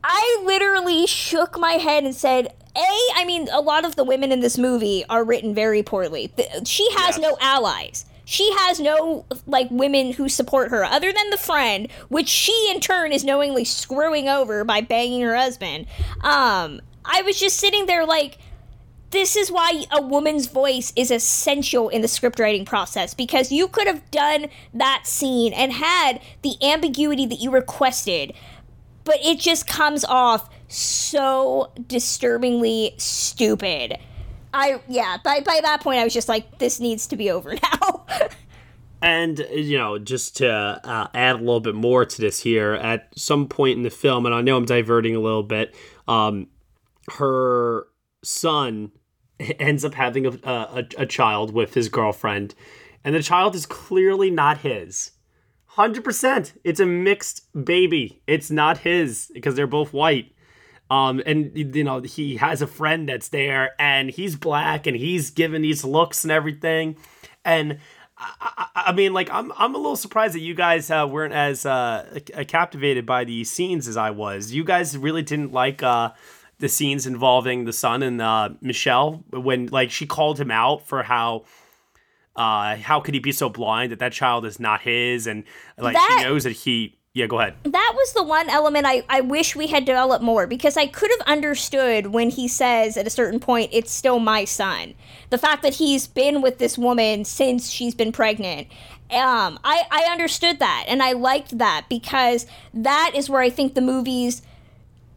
I 0.04 0.42
literally 0.44 1.06
shook 1.06 1.58
my 1.58 1.72
head 1.72 2.04
and 2.04 2.14
said, 2.14 2.54
A, 2.76 2.98
I 3.16 3.24
mean, 3.26 3.48
a 3.52 3.60
lot 3.60 3.84
of 3.84 3.96
the 3.96 4.04
women 4.04 4.30
in 4.30 4.40
this 4.40 4.56
movie 4.56 5.04
are 5.10 5.24
written 5.24 5.54
very 5.54 5.82
poorly. 5.82 6.32
She 6.64 6.88
has 6.92 7.18
yes. 7.18 7.20
no 7.20 7.36
allies. 7.40 8.06
She 8.24 8.50
has 8.58 8.78
no, 8.78 9.24
like, 9.46 9.68
women 9.70 10.12
who 10.12 10.28
support 10.28 10.70
her 10.70 10.84
other 10.84 11.12
than 11.12 11.30
the 11.30 11.36
friend, 11.36 11.88
which 12.08 12.28
she 12.28 12.70
in 12.70 12.80
turn 12.80 13.10
is 13.10 13.24
knowingly 13.24 13.64
screwing 13.64 14.28
over 14.28 14.64
by 14.64 14.82
banging 14.82 15.22
her 15.22 15.34
husband. 15.34 15.86
Um, 16.20 16.80
I 17.04 17.22
was 17.22 17.40
just 17.40 17.56
sitting 17.56 17.86
there 17.86 18.06
like, 18.06 18.38
this 19.10 19.36
is 19.36 19.50
why 19.50 19.84
a 19.90 20.02
woman's 20.02 20.46
voice 20.46 20.92
is 20.94 21.10
essential 21.10 21.88
in 21.88 22.02
the 22.02 22.08
script 22.08 22.38
writing 22.38 22.64
process 22.64 23.14
because 23.14 23.50
you 23.50 23.68
could 23.68 23.86
have 23.86 24.10
done 24.10 24.48
that 24.74 25.06
scene 25.06 25.52
and 25.52 25.72
had 25.72 26.20
the 26.42 26.56
ambiguity 26.62 27.24
that 27.26 27.40
you 27.40 27.50
requested, 27.50 28.34
but 29.04 29.16
it 29.24 29.38
just 29.38 29.66
comes 29.66 30.04
off 30.04 30.50
so 30.68 31.72
disturbingly 31.86 32.94
stupid. 32.98 33.96
I 34.52 34.80
yeah, 34.88 35.16
by 35.24 35.40
by 35.40 35.60
that 35.62 35.80
point 35.80 36.00
I 36.00 36.04
was 36.04 36.12
just 36.12 36.28
like 36.28 36.58
this 36.58 36.80
needs 36.80 37.06
to 37.08 37.16
be 37.16 37.30
over 37.30 37.54
now. 37.62 38.06
And 39.00 39.38
you 39.52 39.78
know, 39.78 39.98
just 39.98 40.38
to 40.38 40.50
uh, 40.50 41.08
add 41.14 41.36
a 41.36 41.38
little 41.38 41.60
bit 41.60 41.74
more 41.74 42.04
to 42.04 42.20
this 42.20 42.40
here, 42.40 42.74
at 42.74 43.08
some 43.16 43.46
point 43.46 43.76
in 43.76 43.84
the 43.84 43.90
film, 43.90 44.26
and 44.26 44.34
I 44.34 44.42
know 44.42 44.56
I'm 44.56 44.64
diverting 44.64 45.14
a 45.14 45.20
little 45.20 45.44
bit, 45.44 45.74
um, 46.08 46.48
her 47.12 47.86
son 48.24 48.90
ends 49.58 49.84
up 49.84 49.94
having 49.94 50.26
a, 50.26 50.30
a, 50.44 50.86
a 50.98 51.06
child 51.06 51.52
with 51.52 51.74
his 51.74 51.88
girlfriend, 51.88 52.54
and 53.04 53.14
the 53.14 53.22
child 53.22 53.54
is 53.54 53.66
clearly 53.66 54.30
not 54.30 54.58
his. 54.58 55.12
100%. 55.78 56.52
It's 56.64 56.80
a 56.80 56.86
mixed 56.86 57.46
baby. 57.64 58.20
It's 58.26 58.50
not 58.50 58.78
his 58.78 59.30
because 59.32 59.54
they're 59.54 59.68
both 59.68 59.92
white. 59.92 60.34
Um, 60.90 61.22
and 61.24 61.52
you 61.54 61.84
know, 61.84 62.00
he 62.00 62.36
has 62.36 62.62
a 62.62 62.66
friend 62.66 63.08
that's 63.08 63.28
there 63.28 63.72
and 63.78 64.10
he's 64.10 64.36
black 64.36 64.86
and 64.86 64.96
he's 64.96 65.30
giving 65.30 65.62
these 65.62 65.84
looks 65.84 66.24
and 66.24 66.32
everything. 66.32 66.96
And 67.44 67.78
I, 68.16 68.68
I, 68.74 68.82
I 68.86 68.92
mean, 68.92 69.12
like, 69.12 69.30
I'm, 69.30 69.52
I'm 69.56 69.74
a 69.74 69.78
little 69.78 69.96
surprised 69.96 70.34
that 70.34 70.40
you 70.40 70.54
guys 70.54 70.90
uh, 70.90 71.06
weren't 71.08 71.34
as 71.34 71.64
uh, 71.64 72.18
captivated 72.48 73.06
by 73.06 73.24
these 73.24 73.50
scenes 73.50 73.86
as 73.86 73.96
I 73.96 74.10
was. 74.10 74.52
You 74.52 74.64
guys 74.64 74.96
really 74.96 75.22
didn't 75.22 75.52
like 75.52 75.82
uh, 75.82 76.10
the 76.58 76.68
scenes 76.68 77.06
involving 77.06 77.64
the 77.64 77.72
son 77.72 78.02
and 78.02 78.20
uh, 78.20 78.50
Michelle 78.60 79.24
when, 79.30 79.66
like, 79.66 79.90
she 79.90 80.06
called 80.06 80.40
him 80.40 80.50
out 80.50 80.86
for 80.86 81.02
how 81.02 81.44
uh, 82.36 82.76
how 82.76 83.00
could 83.00 83.14
he 83.14 83.20
be 83.20 83.32
so 83.32 83.48
blind 83.48 83.90
that 83.90 83.98
that 83.98 84.12
child 84.12 84.44
is 84.46 84.60
not 84.60 84.80
his 84.80 85.26
and 85.26 85.44
like 85.76 85.94
That- 85.94 86.18
she 86.20 86.24
knows 86.24 86.44
that 86.44 86.52
he 86.52 86.96
yeah 87.12 87.26
go 87.26 87.40
ahead 87.40 87.54
that 87.64 87.92
was 87.96 88.12
the 88.12 88.22
one 88.22 88.48
element 88.48 88.86
I, 88.86 89.02
I 89.08 89.22
wish 89.22 89.56
we 89.56 89.66
had 89.66 89.84
developed 89.84 90.22
more 90.22 90.46
because 90.46 90.76
I 90.76 90.86
could 90.86 91.10
have 91.10 91.26
understood 91.26 92.08
when 92.08 92.30
he 92.30 92.46
says 92.46 92.96
at 92.96 93.06
a 93.08 93.10
certain 93.10 93.40
point, 93.40 93.70
it's 93.72 93.90
still 93.90 94.20
my 94.20 94.44
son. 94.44 94.94
The 95.30 95.38
fact 95.38 95.62
that 95.62 95.74
he's 95.74 96.06
been 96.06 96.40
with 96.40 96.58
this 96.58 96.78
woman 96.78 97.24
since 97.24 97.70
she's 97.70 97.94
been 97.94 98.12
pregnant. 98.12 98.68
Um, 99.10 99.58
I, 99.64 99.84
I 99.90 100.06
understood 100.12 100.58
that 100.60 100.84
and 100.86 101.02
I 101.02 101.12
liked 101.12 101.58
that 101.58 101.86
because 101.88 102.46
that 102.74 103.12
is 103.14 103.28
where 103.28 103.40
I 103.40 103.50
think 103.50 103.74
the 103.74 103.80
movie's 103.80 104.42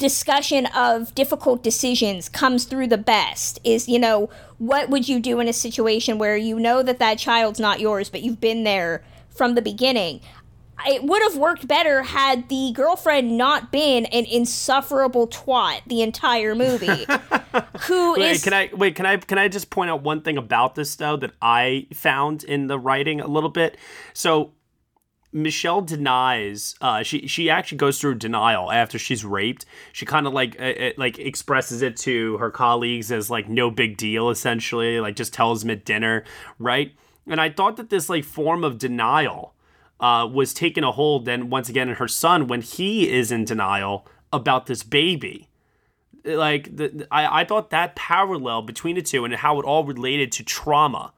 discussion 0.02 0.66
of 0.76 1.14
difficult 1.14 1.64
decisions 1.64 2.28
comes 2.28 2.66
through 2.66 2.88
the 2.88 2.98
best 2.98 3.60
is 3.64 3.88
you 3.88 4.00
know 4.00 4.30
what 4.58 4.90
would 4.90 5.08
you 5.08 5.20
do 5.20 5.40
in 5.40 5.48
a 5.48 5.54
situation 5.54 6.18
where 6.18 6.36
you 6.36 6.60
know 6.60 6.82
that 6.82 6.98
that 6.98 7.20
child's 7.20 7.60
not 7.60 7.80
yours 7.80 8.10
but 8.10 8.24
you've 8.24 8.42
been 8.42 8.64
there 8.64 9.04
from 9.30 9.54
the 9.54 9.62
beginning 9.62 10.20
it 10.88 11.04
would 11.04 11.22
have 11.22 11.38
worked 11.38 11.68
better 11.68 12.02
had 12.02 12.50
the 12.50 12.72
girlfriend 12.74 13.38
not 13.38 13.72
been 13.72 14.08
an 14.08 14.26
insufferable 14.26 15.28
twat 15.28 15.82
the 15.86 16.02
entire 16.02 16.56
movie 16.56 17.06
who 17.82 18.14
Wait, 18.14 18.32
is 18.32 18.44
can 18.44 18.54
I 18.54 18.70
wait? 18.74 18.96
Can 18.96 19.06
I 19.06 19.18
can 19.18 19.38
I 19.38 19.48
just 19.48 19.70
point 19.70 19.92
out 19.92 20.02
one 20.02 20.22
thing 20.22 20.38
about 20.38 20.74
this 20.74 20.96
though 20.96 21.18
that 21.18 21.32
I 21.42 21.86
found 21.94 22.44
in 22.44 22.66
the 22.66 22.80
writing 22.80 23.22
a 23.22 23.28
little 23.28 23.50
bit? 23.50 23.78
So 24.14 24.54
Michelle 25.34 25.82
denies. 25.82 26.76
Uh, 26.82 27.04
she 27.04 27.28
she 27.28 27.50
actually 27.50 27.78
goes 27.78 28.00
through 28.00 28.15
denial 28.15 28.72
after 28.72 29.00
she's 29.00 29.24
raped. 29.24 29.65
She 29.94 30.06
kind 30.06 30.28
of 30.28 30.34
like 30.34 30.60
uh, 30.60 30.63
uh, 30.63 30.91
like 30.98 31.20
expresses 31.20 31.82
it 31.82 31.96
to 31.98 32.38
her 32.38 32.52
colleagues 32.52 33.12
as 33.12 33.30
like 33.30 33.48
no 33.48 33.72
big 33.72 33.98
deal, 33.98 34.30
essentially. 34.30 35.00
Like 35.00 35.15
just 35.15 35.34
tells 35.34 35.62
them 35.62 35.72
at 35.72 35.86
dinner, 35.86 36.24
right? 36.60 36.94
And 37.28 37.39
I 37.39 37.50
thought 37.50 37.78
that 37.78 37.89
this 37.89 38.10
like 38.10 38.26
form 38.26 38.63
of 38.63 38.78
denial 38.78 39.54
uh, 40.02 40.28
was 40.32 40.54
taking 40.54 40.84
a 40.84 40.91
hold 40.91 41.26
then 41.26 41.50
once 41.50 41.70
again 41.70 41.88
in 41.88 41.96
her 41.96 42.08
son 42.08 42.48
when 42.48 42.62
he 42.62 43.10
is 43.10 43.32
in 43.32 43.46
denial 43.46 44.06
about 44.34 44.65
this 44.65 44.84
baby 44.84 45.48
like 46.24 46.76
the, 46.76 47.08
I, 47.12 47.41
I 47.41 47.46
thought 47.46 47.70
that 47.70 47.96
parallel 47.96 48.63
between 48.63 48.96
the 48.96 49.02
two 49.02 49.26
and 49.26 49.34
how 49.34 49.60
it 49.60 49.65
all 49.65 49.84
related 49.86 50.32
to 50.34 50.44
trauma 50.44 51.13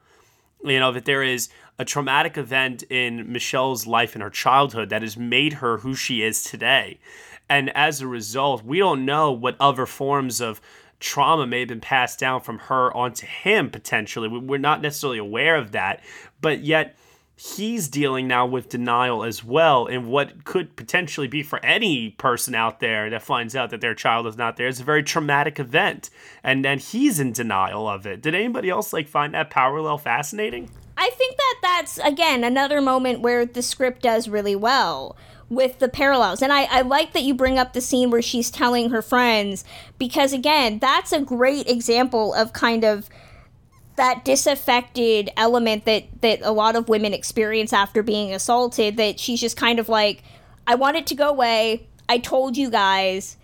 you 0.64 0.78
know 0.78 0.92
that 0.92 1.04
there 1.04 1.22
is 1.22 1.48
a 1.78 1.84
traumatic 1.84 2.36
event 2.38 2.84
in 2.84 3.32
michelle's 3.32 3.86
life 3.86 4.14
in 4.14 4.20
her 4.20 4.30
childhood 4.30 4.90
that 4.90 5.02
has 5.02 5.16
made 5.16 5.54
her 5.54 5.78
who 5.78 5.94
she 5.94 6.22
is 6.22 6.42
today. 6.42 6.98
And 7.48 7.70
as 7.76 8.00
a 8.00 8.06
result 8.06 8.64
we 8.64 8.78
don't 8.78 9.04
know 9.04 9.32
what 9.32 9.56
other 9.60 9.86
forms 9.86 10.40
of 10.40 10.60
trauma 11.00 11.46
may 11.46 11.60
have 11.60 11.68
been 11.68 11.80
passed 11.80 12.18
down 12.18 12.40
from 12.40 12.58
her 12.58 12.94
onto 12.96 13.26
him 13.26 13.70
potentially. 13.70 14.28
We- 14.28 14.38
we're 14.38 14.58
not 14.58 14.80
necessarily 14.80 15.18
aware 15.18 15.56
of 15.56 15.72
that. 15.72 16.02
But 16.40 16.60
yet 16.60 16.96
he's 17.36 17.88
dealing 17.88 18.28
now 18.28 18.46
with 18.46 18.68
denial 18.68 19.24
as 19.24 19.42
well 19.42 19.86
and 19.86 20.06
what 20.06 20.44
could 20.44 20.76
potentially 20.76 21.26
be 21.26 21.42
for 21.42 21.64
any 21.64 22.10
person 22.10 22.54
out 22.54 22.78
there 22.80 23.10
that 23.10 23.22
finds 23.22 23.56
out 23.56 23.70
that 23.70 23.80
their 23.80 23.94
child 23.94 24.26
is 24.26 24.36
not 24.36 24.56
there. 24.56 24.68
It's 24.68 24.80
a 24.80 24.84
very 24.84 25.02
traumatic 25.02 25.58
event 25.58 26.10
and 26.44 26.64
then 26.64 26.78
he's 26.78 27.18
in 27.18 27.32
denial 27.32 27.88
of 27.88 28.06
it. 28.06 28.22
Did 28.22 28.34
anybody 28.34 28.70
else 28.70 28.92
like 28.92 29.08
find 29.08 29.34
that 29.34 29.50
parallel 29.50 29.98
fascinating? 29.98 30.70
I 30.96 31.10
think 31.10 31.36
that 31.36 31.56
that's 31.62 31.98
again 31.98 32.44
another 32.44 32.80
moment 32.80 33.20
where 33.20 33.44
the 33.44 33.62
script 33.62 34.02
does 34.02 34.28
really 34.28 34.54
well 34.54 35.16
with 35.50 35.78
the 35.80 35.88
parallels. 35.88 36.40
And 36.40 36.52
I, 36.52 36.64
I 36.64 36.80
like 36.82 37.12
that 37.12 37.22
you 37.22 37.34
bring 37.34 37.58
up 37.58 37.72
the 37.72 37.80
scene 37.80 38.10
where 38.10 38.22
she's 38.22 38.50
telling 38.50 38.90
her 38.90 39.02
friends 39.02 39.64
because 39.98 40.32
again, 40.32 40.78
that's 40.78 41.12
a 41.12 41.20
great 41.20 41.68
example 41.68 42.32
of 42.34 42.52
kind 42.52 42.84
of 42.84 43.08
that 43.96 44.24
disaffected 44.24 45.30
element 45.36 45.84
that 45.84 46.04
that 46.20 46.40
a 46.42 46.50
lot 46.50 46.76
of 46.76 46.88
women 46.88 47.14
experience 47.14 47.72
after 47.72 48.02
being 48.02 48.32
assaulted 48.32 48.96
that 48.96 49.20
she's 49.20 49.40
just 49.40 49.56
kind 49.56 49.78
of 49.78 49.88
like 49.88 50.22
I 50.66 50.74
want 50.74 50.96
it 50.96 51.06
to 51.08 51.14
go 51.14 51.28
away. 51.28 51.86
I 52.08 52.18
told 52.18 52.56
you 52.56 52.70
guys. 52.70 53.36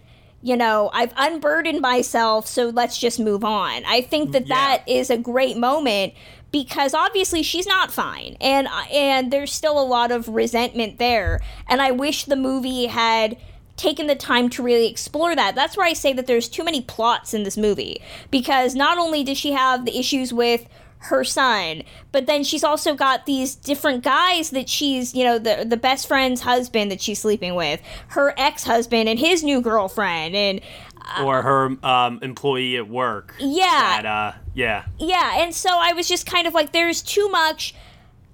You 0.42 0.56
know, 0.56 0.88
I've 0.94 1.12
unburdened 1.18 1.82
myself, 1.82 2.46
so 2.46 2.70
let's 2.70 2.96
just 2.96 3.20
move 3.20 3.44
on. 3.44 3.84
I 3.84 4.00
think 4.00 4.32
that 4.32 4.48
that 4.48 4.82
is 4.86 5.10
a 5.10 5.18
great 5.18 5.58
moment 5.58 6.14
because 6.50 6.94
obviously 6.94 7.42
she's 7.42 7.66
not 7.66 7.92
fine 7.92 8.36
and 8.40 8.66
and 8.92 9.32
there's 9.32 9.52
still 9.52 9.80
a 9.80 9.84
lot 9.84 10.10
of 10.10 10.28
resentment 10.28 10.98
there. 10.98 11.40
And 11.68 11.80
I 11.80 11.90
wish 11.90 12.24
the 12.24 12.36
movie 12.36 12.86
had 12.86 13.36
taken 13.80 14.06
the 14.06 14.14
time 14.14 14.48
to 14.50 14.62
really 14.62 14.86
explore 14.86 15.34
that. 15.34 15.54
That's 15.54 15.76
where 15.76 15.86
I 15.86 15.94
say 15.94 16.12
that 16.12 16.26
there's 16.26 16.48
too 16.48 16.64
many 16.64 16.82
plots 16.82 17.32
in 17.32 17.44
this 17.44 17.56
movie 17.56 18.02
because 18.30 18.74
not 18.74 18.98
only 18.98 19.24
does 19.24 19.38
she 19.38 19.52
have 19.52 19.84
the 19.84 19.98
issues 19.98 20.32
with 20.32 20.66
her 21.04 21.24
son, 21.24 21.82
but 22.12 22.26
then 22.26 22.44
she's 22.44 22.62
also 22.62 22.94
got 22.94 23.24
these 23.24 23.54
different 23.54 24.04
guys 24.04 24.50
that 24.50 24.68
she's, 24.68 25.14
you 25.14 25.24
know, 25.24 25.38
the 25.38 25.64
the 25.66 25.78
best 25.78 26.06
friend's 26.06 26.42
husband 26.42 26.90
that 26.90 27.00
she's 27.00 27.18
sleeping 27.18 27.54
with, 27.54 27.80
her 28.08 28.34
ex-husband 28.36 29.08
and 29.08 29.18
his 29.18 29.42
new 29.42 29.62
girlfriend 29.62 30.36
and 30.36 30.60
or 31.22 31.40
her 31.40 31.76
um, 31.84 32.20
employee 32.22 32.76
at 32.76 32.88
work 32.88 33.34
yeah. 33.40 34.00
that 34.02 34.06
uh 34.06 34.32
yeah 34.54 34.84
yeah 34.98 35.42
and 35.42 35.52
so 35.52 35.70
i 35.72 35.92
was 35.92 36.06
just 36.06 36.24
kind 36.24 36.46
of 36.46 36.54
like 36.54 36.72
there's 36.72 37.02
too 37.02 37.28
much 37.30 37.74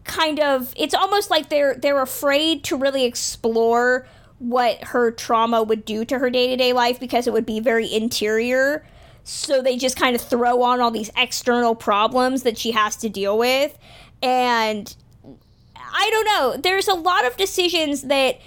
kind 0.05 0.41
of 0.41 0.75
it's 0.77 0.93
almost 0.93 1.31
like 1.31 1.49
they're 1.49 1.77
they're 1.77 2.03
afraid 2.03 2.65
to 2.65 2.77
really 2.77 3.05
explore 3.05 4.07
what 4.39 4.83
her 4.85 5.11
trauma 5.11 5.63
would 5.63 5.85
do 5.85 6.05
to 6.05 6.19
her 6.19 6.31
day-to-day 6.31 6.73
life 6.73 7.01
because 7.01 7.27
it 7.27 7.33
would 7.33 7.47
be 7.47 7.61
very 7.61 7.93
interior. 7.93 8.87
So 9.25 9.63
they 9.63 9.77
just 9.77 9.97
kind 9.97 10.15
of 10.15 10.23
throw 10.23 10.63
on 10.63 10.81
all 10.81 10.91
these 10.91 11.11
external 11.17 11.75
problems 11.75 12.43
that 12.43 12.59
she 12.59 12.73
has 12.73 12.97
to 12.97 13.09
deal 13.09 13.37
with. 13.39 13.77
And 14.23 14.95
i 15.89 16.11
don't 16.11 16.25
know 16.25 16.61
there's 16.63 16.89
a 16.89 16.95
lot 16.95 17.25
of 17.25 17.37
decisions 17.37 18.03
that 18.03 18.41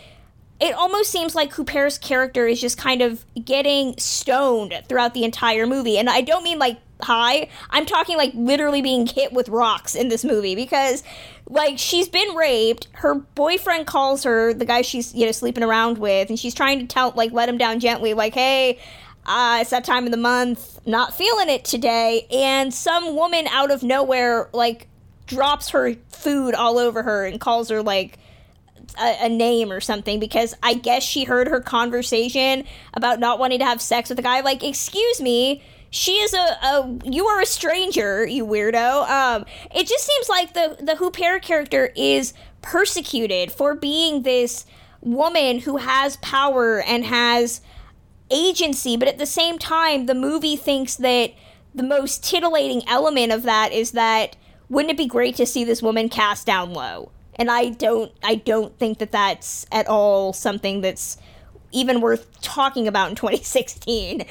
it 0.59 0.73
almost 0.73 1.09
seems 1.09 1.35
like 1.35 1.53
Huppert's 1.53 1.97
character 1.97 2.45
is 2.45 2.59
just 2.59 2.77
kind 2.77 3.01
of 3.01 3.25
getting 3.45 3.97
stoned 3.97 4.73
throughout 4.87 5.13
the 5.13 5.23
entire 5.23 5.65
movie. 5.65 5.97
And 5.97 6.09
I 6.09 6.21
don't 6.21 6.43
mean 6.43 6.59
like 6.59 6.77
high, 7.01 7.47
I'm 7.69 7.85
talking 7.85 8.17
like 8.17 8.33
literally 8.33 8.81
being 8.81 9.07
hit 9.07 9.31
with 9.31 9.47
rocks 9.47 9.95
in 9.95 10.09
this 10.09 10.25
movie 10.25 10.55
because 10.55 11.01
like 11.49 11.79
she's 11.79 12.07
been 12.07 12.35
raped, 12.35 12.87
her 12.93 13.15
boyfriend 13.15 13.87
calls 13.87 14.23
her, 14.23 14.53
the 14.53 14.65
guy 14.65 14.83
she's, 14.83 15.13
you 15.15 15.25
know, 15.25 15.31
sleeping 15.31 15.63
around 15.63 15.97
with, 15.97 16.29
and 16.29 16.39
she's 16.39 16.53
trying 16.53 16.79
to 16.79 16.85
tell 16.85 17.11
like 17.15 17.31
let 17.31 17.49
him 17.49 17.57
down 17.57 17.79
gently 17.79 18.13
like, 18.13 18.35
"Hey, 18.35 18.77
uh, 19.25 19.57
it's 19.61 19.71
that 19.71 19.83
time 19.83 20.05
of 20.05 20.11
the 20.11 20.17
month, 20.17 20.79
not 20.85 21.15
feeling 21.15 21.49
it 21.49 21.65
today." 21.65 22.27
And 22.31 22.71
some 22.71 23.15
woman 23.15 23.47
out 23.47 23.71
of 23.71 23.81
nowhere 23.81 24.47
like 24.53 24.87
drops 25.25 25.69
her 25.69 25.95
food 26.09 26.53
all 26.53 26.77
over 26.77 27.01
her 27.01 27.25
and 27.25 27.39
calls 27.41 27.69
her 27.69 27.81
like 27.81 28.19
a, 28.99 29.25
a 29.25 29.29
name 29.29 29.71
or 29.71 29.81
something 29.81 30.19
because 30.19 30.55
I 30.61 30.75
guess 30.75 31.03
she 31.03 31.23
heard 31.23 31.47
her 31.47 31.61
conversation 31.61 32.65
about 32.93 33.19
not 33.19 33.39
wanting 33.39 33.59
to 33.59 33.65
have 33.65 33.81
sex 33.81 34.09
with 34.09 34.19
a 34.19 34.23
guy. 34.23 34.41
Like, 34.41 34.63
excuse 34.63 35.19
me, 35.19 35.63
she 35.91 36.13
is 36.13 36.33
a, 36.33 36.37
a 36.37 36.99
you 37.03 37.25
are 37.27 37.41
a 37.41 37.45
stranger, 37.45 38.25
you 38.25 38.45
weirdo. 38.45 39.09
Um, 39.09 39.45
it 39.73 39.87
just 39.87 40.05
seems 40.05 40.29
like 40.29 40.53
the 40.53 40.77
the 40.79 40.93
Huppert 40.93 41.41
character 41.41 41.91
is 41.95 42.33
persecuted 42.61 43.51
for 43.51 43.75
being 43.75 44.23
this 44.23 44.65
woman 45.01 45.59
who 45.59 45.77
has 45.77 46.17
power 46.17 46.81
and 46.81 47.05
has 47.05 47.61
agency, 48.29 48.97
but 48.97 49.07
at 49.07 49.17
the 49.17 49.25
same 49.25 49.57
time, 49.57 50.05
the 50.05 50.13
movie 50.13 50.55
thinks 50.55 50.95
that 50.97 51.33
the 51.73 51.83
most 51.83 52.23
titillating 52.23 52.87
element 52.87 53.31
of 53.31 53.43
that 53.43 53.71
is 53.71 53.91
that 53.91 54.35
wouldn't 54.69 54.91
it 54.91 54.97
be 54.97 55.07
great 55.07 55.35
to 55.35 55.45
see 55.45 55.63
this 55.63 55.81
woman 55.81 56.09
cast 56.09 56.45
down 56.45 56.73
low? 56.73 57.11
And 57.35 57.49
I 57.49 57.69
don't 57.69 58.11
I 58.21 58.35
don't 58.35 58.77
think 58.77 58.99
that 58.99 59.11
that's 59.11 59.65
at 59.71 59.87
all 59.87 60.33
something 60.33 60.81
that's 60.81 61.17
even 61.71 62.01
worth 62.01 62.41
talking 62.41 62.87
about 62.87 63.09
in 63.09 63.15
2016. 63.15 64.25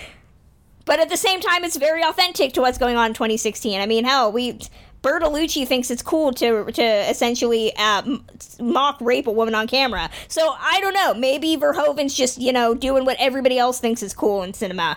But 0.88 1.00
at 1.00 1.10
the 1.10 1.18
same 1.18 1.42
time, 1.42 1.64
it's 1.64 1.76
very 1.76 2.02
authentic 2.02 2.54
to 2.54 2.62
what's 2.62 2.78
going 2.78 2.96
on 2.96 3.08
in 3.08 3.12
2016. 3.12 3.78
I 3.78 3.84
mean, 3.84 4.06
hell, 4.06 4.32
we 4.32 4.58
Bertolucci 5.02 5.68
thinks 5.68 5.90
it's 5.90 6.00
cool 6.00 6.32
to 6.32 6.64
to 6.72 6.82
essentially 6.82 7.76
uh, 7.76 8.16
mock 8.58 8.98
rape 9.02 9.26
a 9.26 9.30
woman 9.30 9.54
on 9.54 9.66
camera. 9.66 10.08
So 10.28 10.56
I 10.58 10.80
don't 10.80 10.94
know. 10.94 11.12
Maybe 11.12 11.58
Verhoeven's 11.58 12.14
just 12.14 12.40
you 12.40 12.54
know 12.54 12.74
doing 12.74 13.04
what 13.04 13.18
everybody 13.20 13.58
else 13.58 13.78
thinks 13.78 14.02
is 14.02 14.14
cool 14.14 14.42
in 14.42 14.54
cinema. 14.54 14.96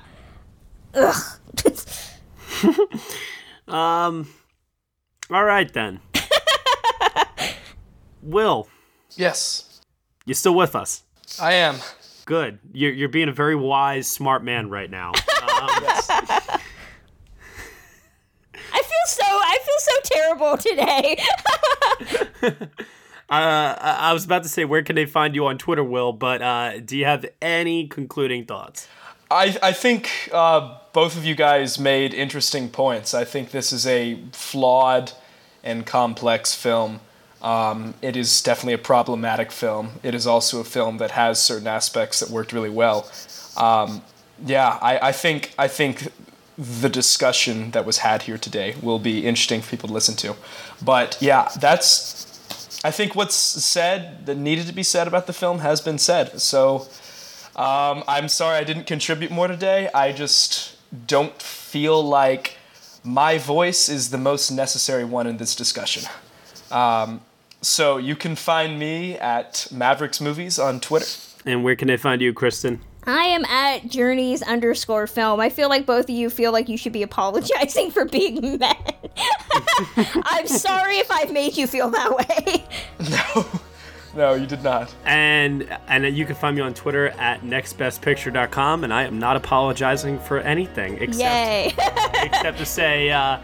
Ugh. 0.95 1.23
Um. 3.67 4.27
All 5.29 5.45
right 5.45 5.71
then. 5.71 6.01
Will, 8.21 8.67
Yes, 9.15 9.81
you 10.25 10.33
still 10.33 10.55
with 10.55 10.75
us? 10.75 11.03
I 11.39 11.53
am. 11.53 11.77
Good. 12.31 12.59
You're 12.71 12.93
you're 12.93 13.09
being 13.09 13.27
a 13.27 13.33
very 13.33 13.57
wise, 13.57 14.07
smart 14.07 14.41
man 14.41 14.69
right 14.69 14.89
now. 14.89 15.11
Um, 15.41 15.83
I 18.73 18.81
feel 18.81 19.05
so 19.05 19.23
I 19.25 19.57
feel 19.65 19.79
so 19.79 19.93
terrible 20.03 20.57
today. 20.57 21.17
Uh, 23.29 23.75
I 23.79 23.97
I 24.09 24.13
was 24.13 24.25
about 24.25 24.43
to 24.43 24.49
say, 24.49 24.65
where 24.65 24.83
can 24.83 24.97
they 24.97 25.05
find 25.05 25.35
you 25.35 25.45
on 25.45 25.57
Twitter, 25.57 25.85
Will? 25.85 26.11
But 26.11 26.41
uh, 26.41 26.79
do 26.81 26.97
you 26.97 27.05
have 27.05 27.25
any 27.41 27.87
concluding 27.87 28.45
thoughts? 28.45 28.89
I, 29.29 29.57
I 29.63 29.71
think 29.71 30.29
uh, 30.33 30.77
both 30.91 31.15
of 31.15 31.23
you 31.23 31.33
guys 31.35 31.79
made 31.79 32.13
interesting 32.13 32.67
points. 32.69 33.13
I 33.13 33.23
think 33.23 33.51
this 33.51 33.71
is 33.71 33.87
a 33.87 34.21
flawed 34.33 35.13
and 35.63 35.85
complex 35.85 36.53
film. 36.53 36.99
Um, 37.41 37.95
it 38.01 38.15
is 38.15 38.41
definitely 38.41 38.73
a 38.73 38.77
problematic 38.77 39.51
film. 39.51 39.99
It 40.03 40.13
is 40.13 40.27
also 40.27 40.59
a 40.59 40.63
film 40.63 40.97
that 40.97 41.11
has 41.11 41.41
certain 41.41 41.67
aspects 41.67 42.19
that 42.19 42.29
worked 42.29 42.53
really 42.53 42.69
well. 42.69 43.09
Um, 43.57 44.03
yeah, 44.45 44.77
I, 44.81 45.09
I 45.09 45.11
think 45.11 45.53
I 45.57 45.67
think 45.67 46.11
the 46.57 46.89
discussion 46.89 47.71
that 47.71 47.85
was 47.85 47.99
had 47.99 48.23
here 48.23 48.37
today 48.37 48.75
will 48.81 48.99
be 48.99 49.25
interesting 49.25 49.61
for 49.61 49.71
people 49.71 49.87
to 49.87 49.93
listen 49.93 50.15
to. 50.17 50.35
But 50.83 51.17
yeah, 51.19 51.49
that's 51.59 52.79
I 52.83 52.91
think 52.91 53.15
what's 53.15 53.35
said 53.35 54.25
that 54.25 54.37
needed 54.37 54.67
to 54.67 54.73
be 54.73 54.83
said 54.83 55.07
about 55.07 55.27
the 55.27 55.33
film 55.33 55.59
has 55.59 55.81
been 55.81 55.97
said. 55.97 56.39
So 56.41 56.87
um, 57.55 58.03
I'm 58.07 58.27
sorry 58.27 58.57
I 58.57 58.63
didn't 58.63 58.85
contribute 58.85 59.31
more 59.31 59.47
today. 59.47 59.89
I 59.93 60.11
just 60.11 60.75
don't 61.07 61.39
feel 61.41 62.03
like 62.03 62.57
my 63.03 63.37
voice 63.37 63.89
is 63.89 64.09
the 64.09 64.17
most 64.17 64.51
necessary 64.51 65.03
one 65.03 65.27
in 65.27 65.37
this 65.37 65.55
discussion. 65.55 66.03
Um, 66.69 67.21
so 67.61 67.97
you 67.97 68.15
can 68.15 68.35
find 68.35 68.77
me 68.79 69.17
at 69.17 69.67
Mavericks 69.71 70.19
Movies 70.19 70.59
on 70.59 70.79
Twitter. 70.79 71.05
And 71.45 71.63
where 71.63 71.75
can 71.75 71.87
they 71.87 71.97
find 71.97 72.21
you, 72.21 72.33
Kristen? 72.33 72.81
I 73.05 73.23
am 73.23 73.45
at 73.45 73.87
journeys 73.87 74.43
underscore 74.43 75.07
film. 75.07 75.39
I 75.39 75.49
feel 75.49 75.69
like 75.69 75.87
both 75.87 76.05
of 76.05 76.11
you 76.11 76.29
feel 76.29 76.51
like 76.51 76.69
you 76.69 76.77
should 76.77 76.93
be 76.93 77.01
apologizing 77.01 77.89
for 77.91 78.05
being 78.05 78.59
men. 78.59 78.75
I'm 80.23 80.45
sorry 80.47 80.97
if 80.97 81.09
I've 81.09 81.31
made 81.31 81.57
you 81.57 81.65
feel 81.65 81.89
that 81.89 82.15
way. 82.15 82.63
No, 83.09 83.45
No, 84.13 84.33
you 84.35 84.45
did 84.45 84.61
not. 84.61 84.93
And 85.05 85.67
and 85.87 86.05
you 86.15 86.25
can 86.25 86.35
find 86.35 86.55
me 86.55 86.61
on 86.61 86.73
Twitter 86.73 87.09
at 87.09 87.41
nextbestpicture.com. 87.41 88.83
And 88.83 88.93
I 88.93 89.03
am 89.03 89.17
not 89.17 89.35
apologizing 89.35 90.19
for 90.19 90.39
anything 90.39 90.97
except 91.01 91.19
Yay. 91.19 91.73
except 92.23 92.57
to 92.59 92.65
say. 92.65 93.09
Uh, 93.09 93.39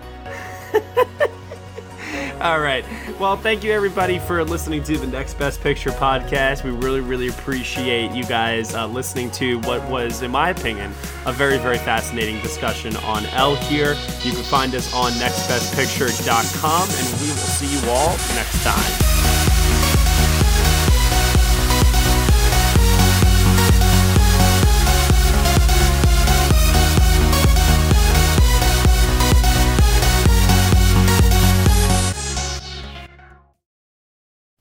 All 2.41 2.59
right. 2.59 2.85
Well, 3.19 3.35
thank 3.35 3.63
you 3.63 3.71
everybody 3.71 4.19
for 4.19 4.43
listening 4.43 4.83
to 4.83 4.97
the 4.97 5.07
Next 5.07 5.33
Best 5.35 5.59
Picture 5.61 5.89
podcast. 5.89 6.63
We 6.63 6.69
really, 6.69 6.99
really 6.99 7.29
appreciate 7.29 8.11
you 8.11 8.23
guys 8.25 8.75
uh, 8.75 8.85
listening 8.85 9.31
to 9.31 9.59
what 9.61 9.83
was, 9.89 10.21
in 10.21 10.29
my 10.29 10.49
opinion, 10.49 10.91
a 11.25 11.33
very, 11.33 11.57
very 11.57 11.79
fascinating 11.79 12.39
discussion 12.41 12.95
on 12.97 13.25
Elle 13.27 13.55
here. 13.55 13.95
You 14.21 14.33
can 14.33 14.43
find 14.43 14.75
us 14.75 14.93
on 14.93 15.13
nextbestpicture.com, 15.13 16.81
and 16.89 17.21
we 17.21 17.27
will 17.27 17.35
see 17.37 17.73
you 17.73 17.89
all 17.89 18.11
next 18.35 18.63
time. 18.63 19.16